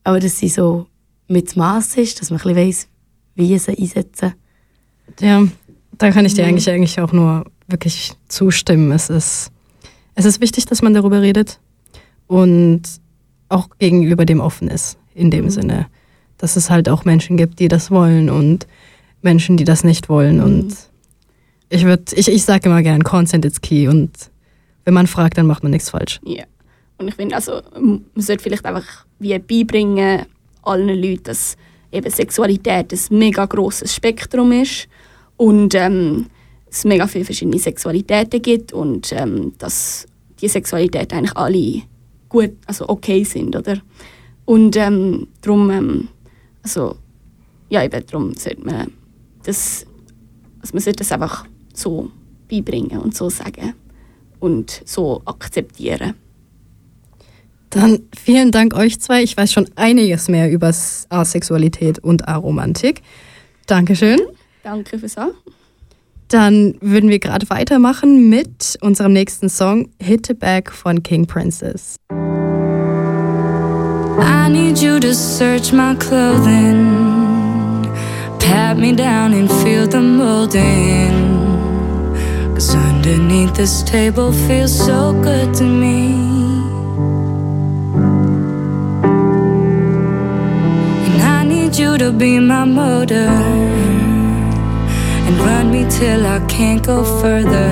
[0.04, 0.86] aber dass sie so
[1.28, 2.88] mit Maß ist, dass man ein bisschen weiss,
[3.34, 4.34] wie sie einsetzen.
[5.20, 5.46] Ja,
[5.96, 8.92] da kann ich dir eigentlich, eigentlich auch nur wirklich zustimmen.
[8.92, 9.50] Es ist,
[10.14, 11.60] es ist wichtig, dass man darüber redet
[12.26, 12.82] und
[13.48, 15.50] auch gegenüber dem offen ist, in dem Mhm.
[15.50, 15.86] Sinne,
[16.38, 18.66] dass es halt auch Menschen gibt, die das wollen und
[19.22, 20.36] Menschen, die das nicht wollen.
[20.36, 20.42] Mhm.
[20.42, 20.76] Und
[21.70, 24.10] Ich, würd, ich, ich sage immer gern, Consent is key und
[24.84, 26.20] wenn man fragt, dann macht man nichts falsch.
[26.24, 26.44] Ja.
[26.96, 30.24] Und ich finde, also, man sollte vielleicht einfach wie beibringen,
[30.62, 31.56] allen Leuten, dass
[31.92, 34.88] eben Sexualität ein mega grosses Spektrum ist
[35.36, 36.26] und ähm,
[36.70, 40.06] es mega viele verschiedene Sexualitäten gibt und ähm, dass
[40.40, 41.82] die Sexualitäten eigentlich alle
[42.28, 43.78] gut, also okay sind, oder?
[44.44, 46.08] Und ähm, darum, ähm,
[46.68, 46.96] also,
[47.70, 48.92] ja, eben darum sollte man
[49.42, 49.86] das,
[50.60, 52.10] also man sollte das einfach so
[52.48, 53.74] beibringen und so sagen
[54.38, 56.14] und so akzeptieren.
[57.70, 59.22] Dann vielen Dank euch zwei.
[59.22, 60.72] Ich weiß schon einiges mehr über
[61.08, 63.02] Asexualität und Aromantik.
[63.66, 64.20] Dankeschön.
[64.62, 65.30] Danke fürs An.
[66.28, 71.96] Dann würden wir gerade weitermachen mit unserem nächsten Song Hit It Back von King Princess.
[74.20, 77.84] I need you to search my clothing,
[78.40, 81.38] pat me down and feel the molding.
[82.54, 86.14] Cause underneath this table feels so good to me.
[91.06, 93.30] And I need you to be my motor
[95.26, 97.70] and run me till I can't go further.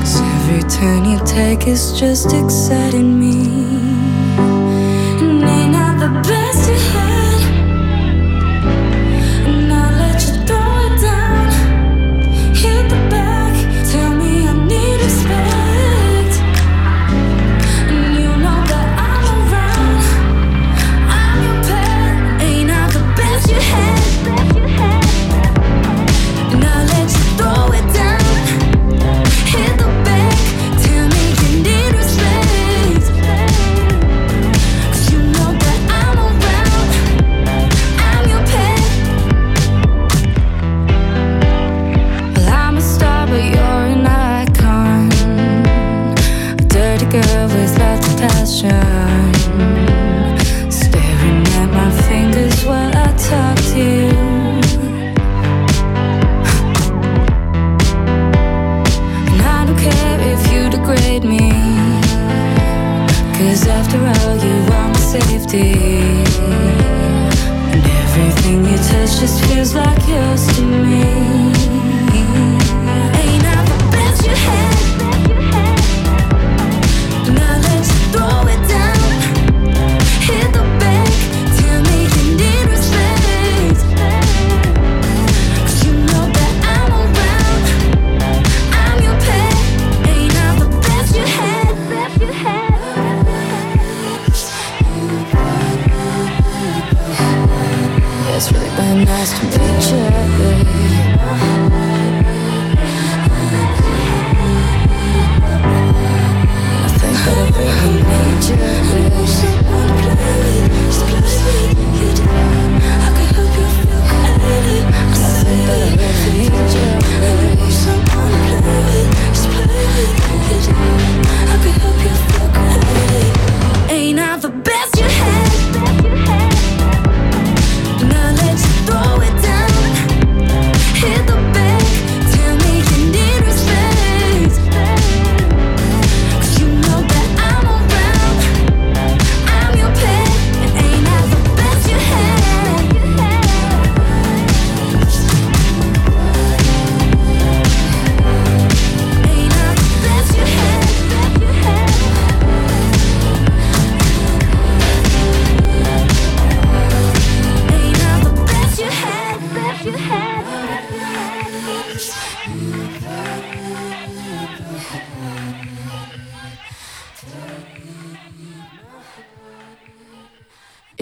[0.00, 3.45] Cause every turn you take is just exciting me.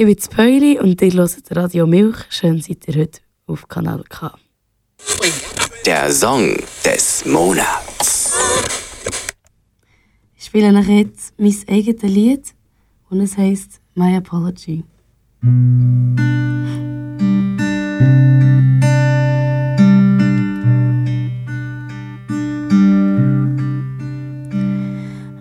[0.06, 2.26] Ich bin Päuli und ihr hört Radio Milch.
[2.28, 4.34] Schön seid ihr heute auf Kanal K.
[5.86, 8.34] Der Song des Monats.
[10.36, 12.54] Ich spiele euch jetzt mein eigenes Lied
[13.08, 14.84] und es heisst My Apology.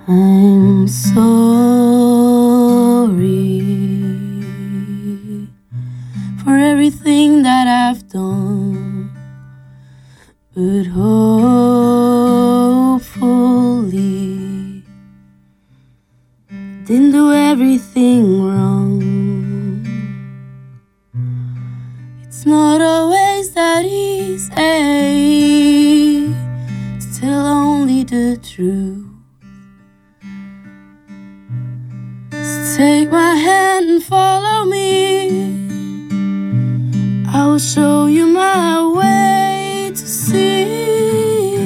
[0.08, 1.83] I'm sorry
[6.44, 9.10] for everything that I've done.
[10.54, 12.04] But hopefully,
[16.86, 19.02] didn't do everything wrong.
[22.24, 24.52] It's not always that easy,
[27.00, 29.06] still only the truth.
[32.32, 35.13] So take my hand and follow me.
[37.36, 41.58] I will show you my way to see.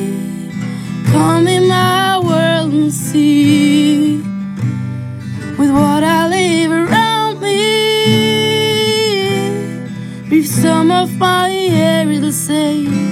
[1.11, 4.21] Come in my world and see
[5.59, 7.57] with what I leave around me.
[10.29, 13.06] Breathe some of my air, it'll say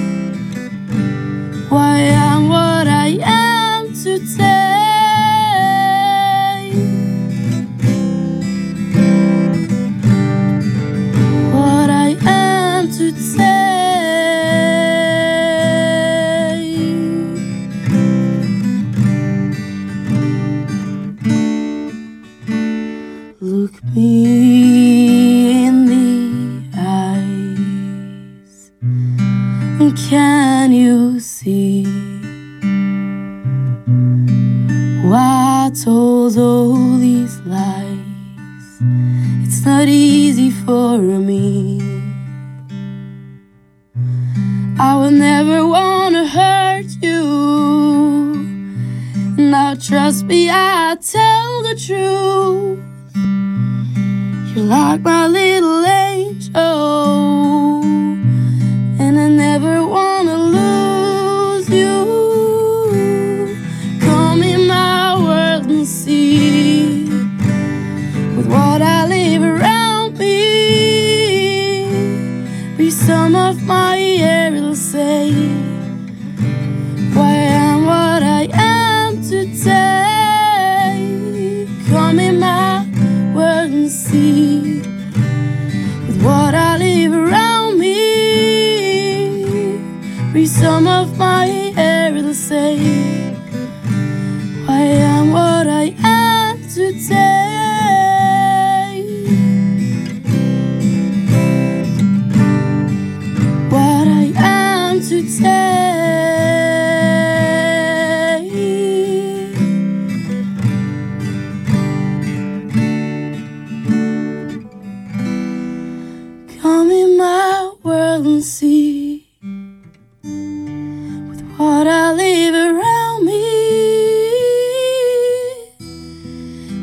[122.16, 123.43] leave around me.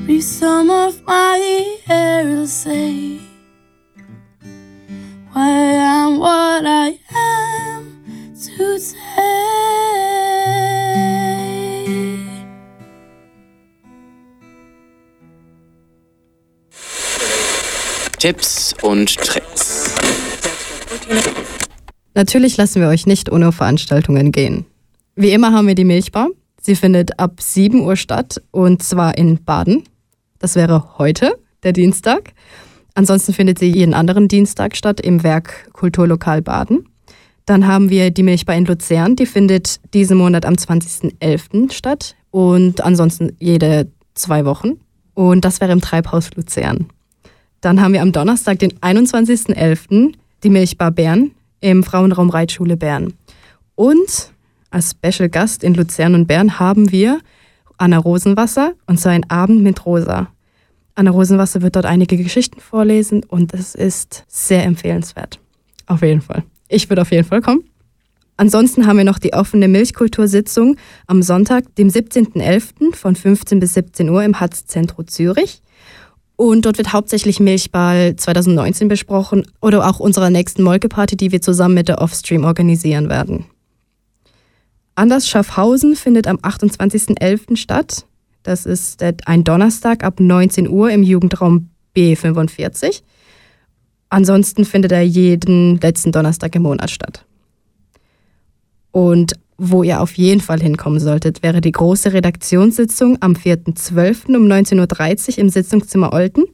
[0.06, 3.18] Be some of my air, it'll say
[5.32, 8.02] why I'm what I am
[8.34, 9.12] today.
[18.18, 19.94] Tipps und Tricks.
[22.14, 24.66] Natürlich lassen wir euch nicht ohne Veranstaltungen gehen.
[25.14, 26.28] Wie immer haben wir die Milchbar.
[26.60, 29.84] Sie findet ab 7 Uhr statt und zwar in Baden.
[30.38, 32.32] Das wäre heute, der Dienstag.
[32.94, 36.88] Ansonsten findet sie jeden anderen Dienstag statt im Werk Kulturlokal Baden.
[37.44, 41.72] Dann haben wir die Milchbar in Luzern, die findet diesen Monat am 20.11.
[41.72, 44.80] statt und ansonsten jede zwei Wochen.
[45.14, 46.86] Und das wäre im Treibhaus Luzern.
[47.60, 53.12] Dann haben wir am Donnerstag, den 21.11., die Milchbar Bern im Frauenraum Reitschule Bern.
[53.74, 54.31] Und
[54.72, 57.20] als Special Gast in Luzern und Bern haben wir
[57.78, 60.28] Anna Rosenwasser und zwar ein Abend mit Rosa.
[60.94, 65.40] Anna Rosenwasser wird dort einige Geschichten vorlesen und es ist sehr empfehlenswert.
[65.86, 66.44] Auf jeden Fall.
[66.68, 67.64] Ich würde auf jeden Fall kommen.
[68.36, 72.94] Ansonsten haben wir noch die offene Milchkultursitzung am Sonntag, dem 17.11.
[72.94, 75.62] von 15 bis 17 Uhr im Hatz-Zentrum Zürich.
[76.36, 81.74] Und dort wird hauptsächlich Milchball 2019 besprochen oder auch unserer nächsten Molkeparty, die wir zusammen
[81.74, 83.46] mit der Offstream organisieren werden.
[84.94, 87.56] Anders Schaffhausen findet am 28.11.
[87.56, 88.06] statt.
[88.42, 93.02] Das ist ein Donnerstag ab 19 Uhr im Jugendraum B45.
[94.08, 97.24] Ansonsten findet er jeden letzten Donnerstag im Monat statt.
[98.90, 104.36] Und wo ihr auf jeden Fall hinkommen solltet, wäre die große Redaktionssitzung am 4.12.
[104.36, 106.44] um 19.30 Uhr im Sitzungszimmer Olten.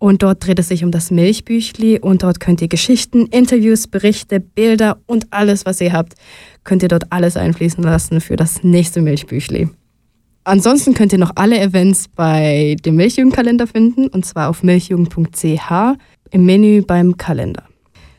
[0.00, 4.40] Und dort dreht es sich um das Milchbüchli und dort könnt ihr Geschichten, Interviews, Berichte,
[4.40, 6.14] Bilder und alles, was ihr habt,
[6.64, 9.68] könnt ihr dort alles einfließen lassen für das nächste Milchbüchli.
[10.44, 15.70] Ansonsten könnt ihr noch alle Events bei dem Milchjugendkalender finden und zwar auf milchjugend.ch
[16.30, 17.64] im Menü beim Kalender.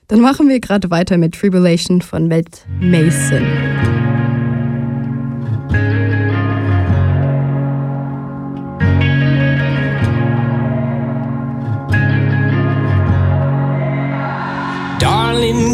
[0.07, 4.20] Dann machen wir gerade weiter mit Tribulation von Matt Mason.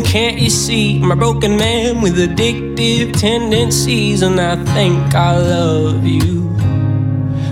[0.08, 4.22] Can't you see I'm a broken man with addictive tendencies?
[4.22, 6.44] And I think I love you,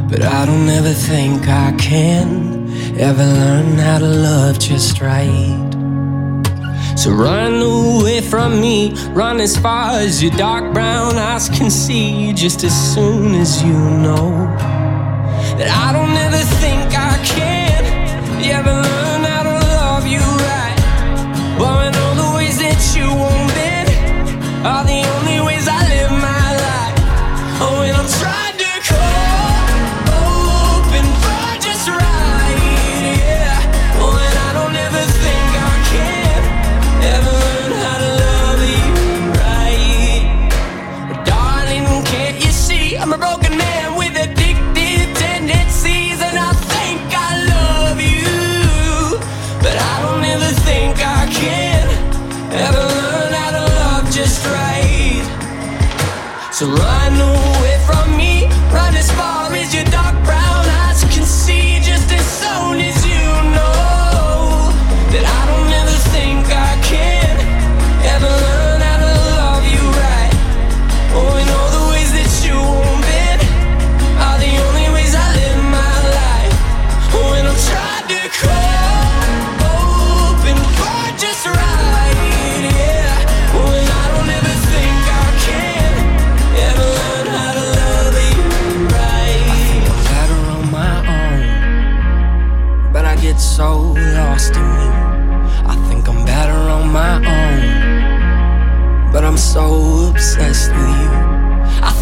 [0.09, 2.71] but I don't ever think I can.
[2.97, 5.69] ever learn how to love just right.
[6.97, 12.31] So run away from me, run as far as your dark brown eyes can see,
[12.31, 14.29] just as soon as you know
[15.57, 17.54] that I don't ever think I can
[24.65, 25.24] are the only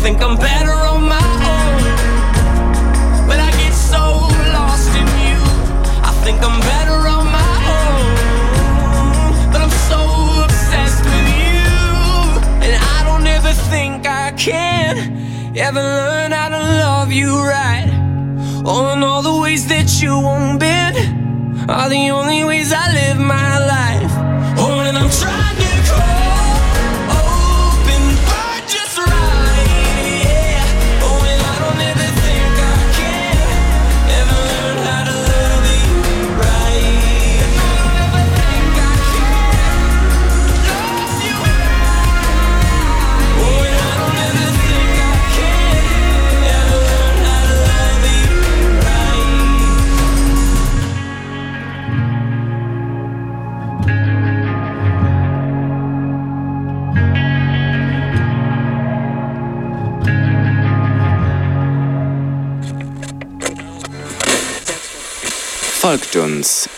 [0.04, 1.82] think I'm better on my own,
[3.26, 4.04] but I get so
[4.52, 5.40] lost in you.
[6.04, 8.12] I think I'm better on my own,
[9.54, 10.02] but I'm so
[10.44, 11.64] obsessed with you,
[12.66, 17.88] and I don't ever think I can ever learn how to love you right.
[18.66, 20.98] Oh, and all the ways that you won't bend
[21.72, 23.83] are the only ways I live my life.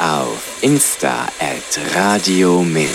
[0.05, 2.89] Auf Insta at Radio Milch.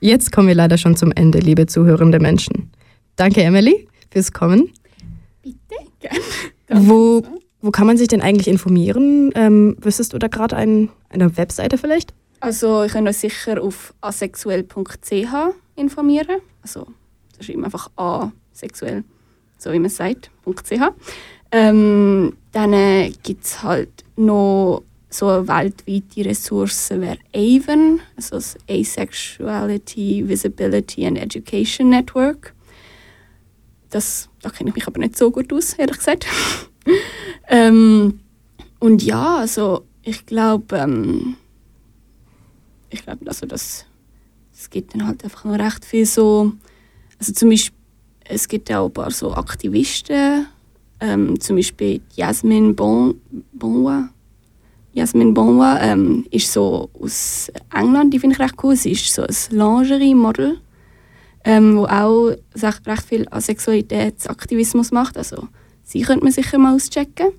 [0.00, 2.72] Jetzt kommen wir leider schon zum Ende, liebe zuhörende Menschen.
[3.14, 4.72] Danke, Emily, fürs Kommen.
[5.40, 5.56] Bitte,
[6.00, 6.18] gerne.
[6.88, 7.22] Wo,
[7.60, 9.30] wo kann man sich denn eigentlich informieren?
[9.36, 12.12] Ähm, wüsstest du da gerade ein, eine Webseite vielleicht?
[12.40, 15.32] Also, ich kann euch sicher auf asexuell.ch
[15.76, 16.40] informieren.
[16.60, 16.88] Also,
[17.38, 19.04] da schreibt man einfach asexuell,
[19.58, 20.72] so wie man es sagt, .ch.
[21.52, 28.56] Ähm, dann äh, gibt es halt noch so eine weltweite Ressource, wäre AVEN, also das
[28.68, 32.54] Asexuality, Visibility and Education Network.
[33.90, 36.26] Das, da kenne ich mich aber nicht so gut aus, ehrlich gesagt.
[37.48, 38.20] ähm,
[38.78, 41.36] und ja, also ich glaube, ähm,
[42.88, 43.84] ich glaube, also das,
[44.54, 46.52] es gibt dann halt einfach noch recht viel so,
[47.18, 47.76] also zum Beispiel,
[48.24, 50.46] es gibt ja auch ein paar so Aktivisten,
[51.02, 53.20] ähm, zum Beispiel Jasmine bon,
[53.52, 54.08] Bonwa.
[54.94, 58.76] Jasmine Bonwa ähm, ist so aus England, die finde ich recht cool.
[58.76, 60.58] Sie ist so ein Lingerie-Model,
[61.44, 65.16] ähm, wo auch recht, recht viel Asexualitätsaktivismus macht.
[65.18, 65.48] Also
[65.82, 67.32] sie könnte man sicher mal auschecken.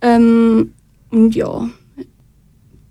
[0.00, 0.72] Ähm,
[1.10, 1.68] und ja,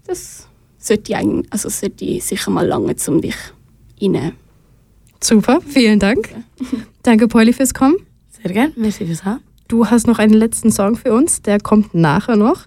[0.05, 3.35] das sollte, eigentlich, also sollte sicher mal lange, um dich
[4.01, 4.33] rein.
[5.19, 6.29] Super, vielen Dank.
[7.03, 7.97] Danke, Polly, fürs Kommen.
[8.29, 9.50] Sehr gerne, merci fürs Haben.
[9.71, 12.65] Du hast noch einen letzten Song für uns, der kommt nachher noch.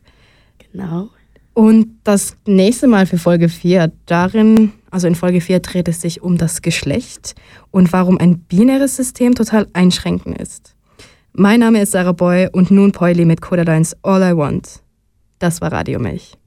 [0.73, 1.11] Genau.
[1.53, 6.23] Und das nächste Mal für Folge 4, darin, also in Folge 4 dreht es sich
[6.23, 7.35] um das Geschlecht
[7.71, 10.77] und warum ein binäres System total einschränkend ist.
[11.35, 14.81] Mein Name ist Sarah Boy und nun Poily mit Codalines All I Want.
[15.41, 16.39] Das war Radio Milch.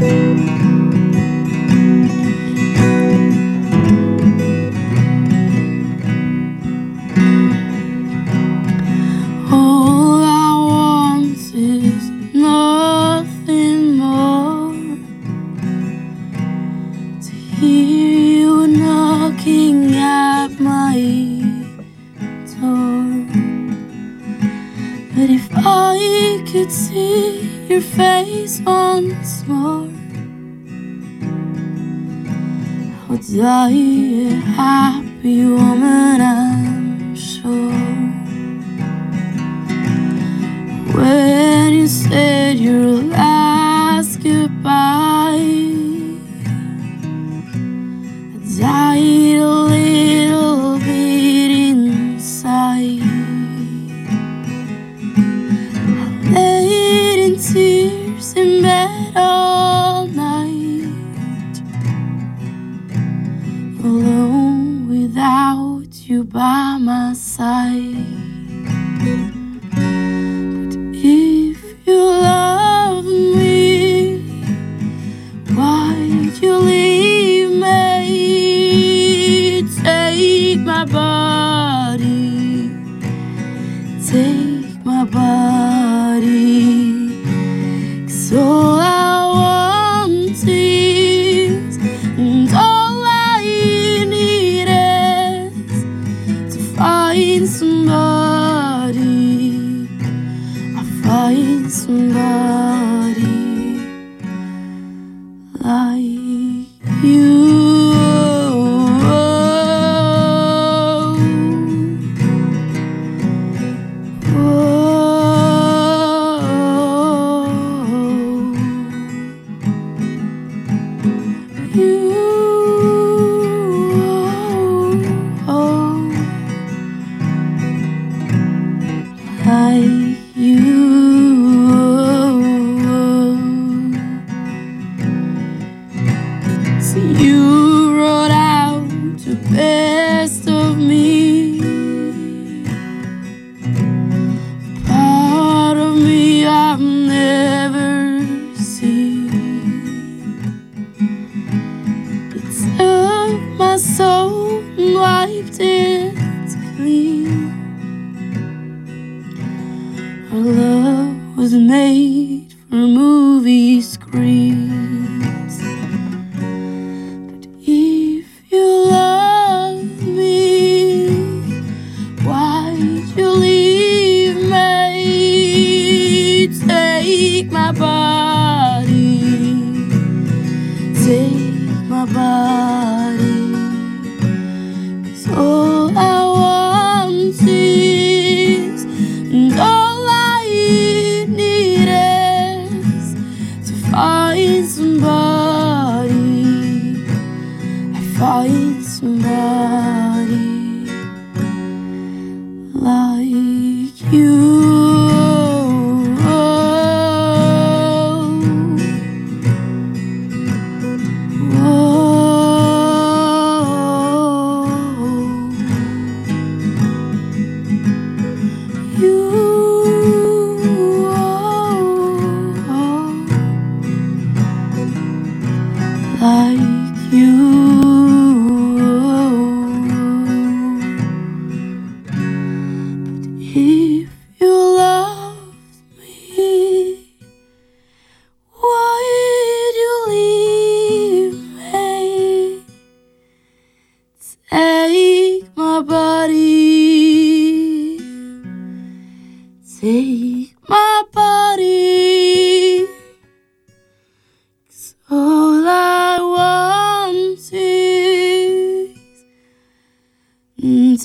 [0.00, 0.65] All
[25.16, 29.90] But if I could see your face once more,
[33.10, 37.75] I'd die a happy woman, I'm sure.
[66.36, 67.95] by my side.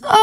[0.03, 0.20] Oh!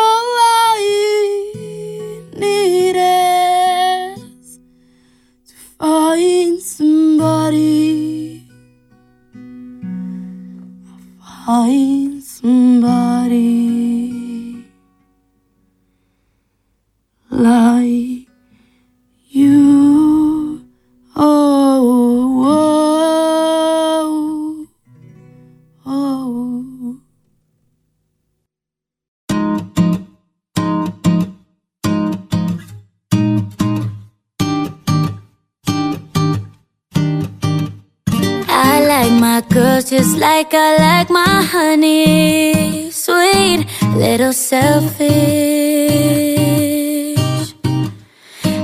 [39.91, 42.91] just like I like my honey.
[42.91, 43.67] Sweet,
[43.97, 45.09] little selfish.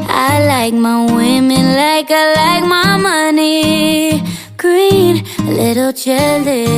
[0.07, 4.23] I like my women like I like my money.
[4.59, 6.69] Green, little jealous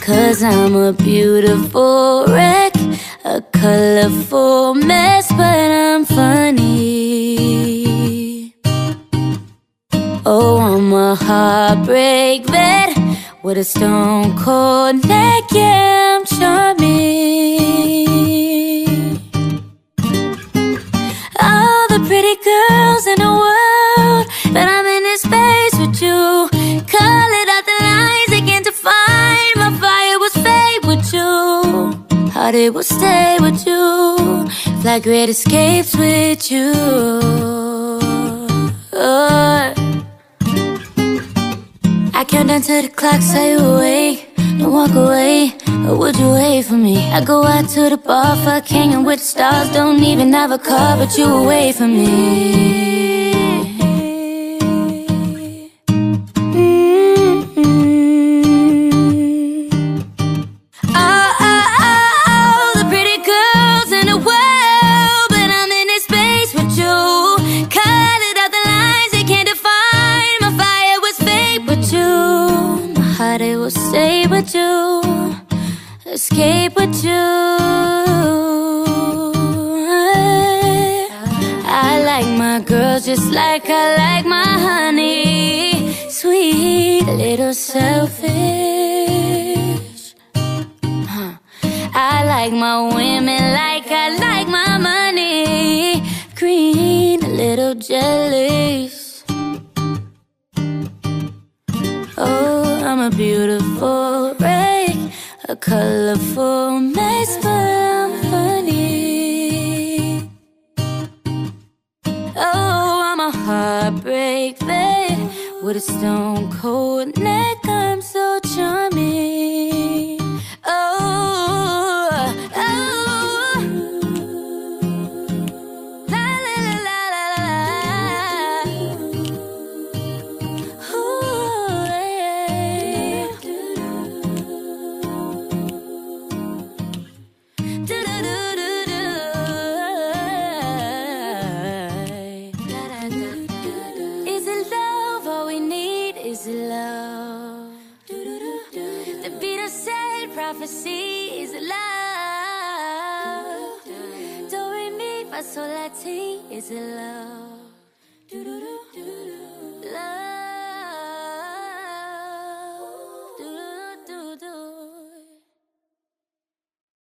[0.00, 2.74] Cause I'm a beautiful wreck
[3.24, 5.13] A colorful mess.
[11.16, 12.96] Heartbreak vet
[13.42, 15.44] with a stone cold neck.
[15.52, 18.08] Yeah, I'm charming.
[21.40, 26.48] All the pretty girls in the world, but I'm in this space with you.
[26.94, 29.54] Call it out the lines they can't define.
[29.56, 32.30] My fire was fade with you.
[32.30, 34.48] Heart it will stay with you.
[34.82, 36.72] Fly great escapes with you.
[38.96, 39.83] Oh.
[42.16, 44.30] I count down to the clock, say you awake.
[44.58, 45.52] Don't walk away,
[45.88, 46.96] or would you wait for me?
[47.10, 49.68] I go out to the bar, fuck hanging with the stars.
[49.72, 52.83] Don't even have a car, but you away from me.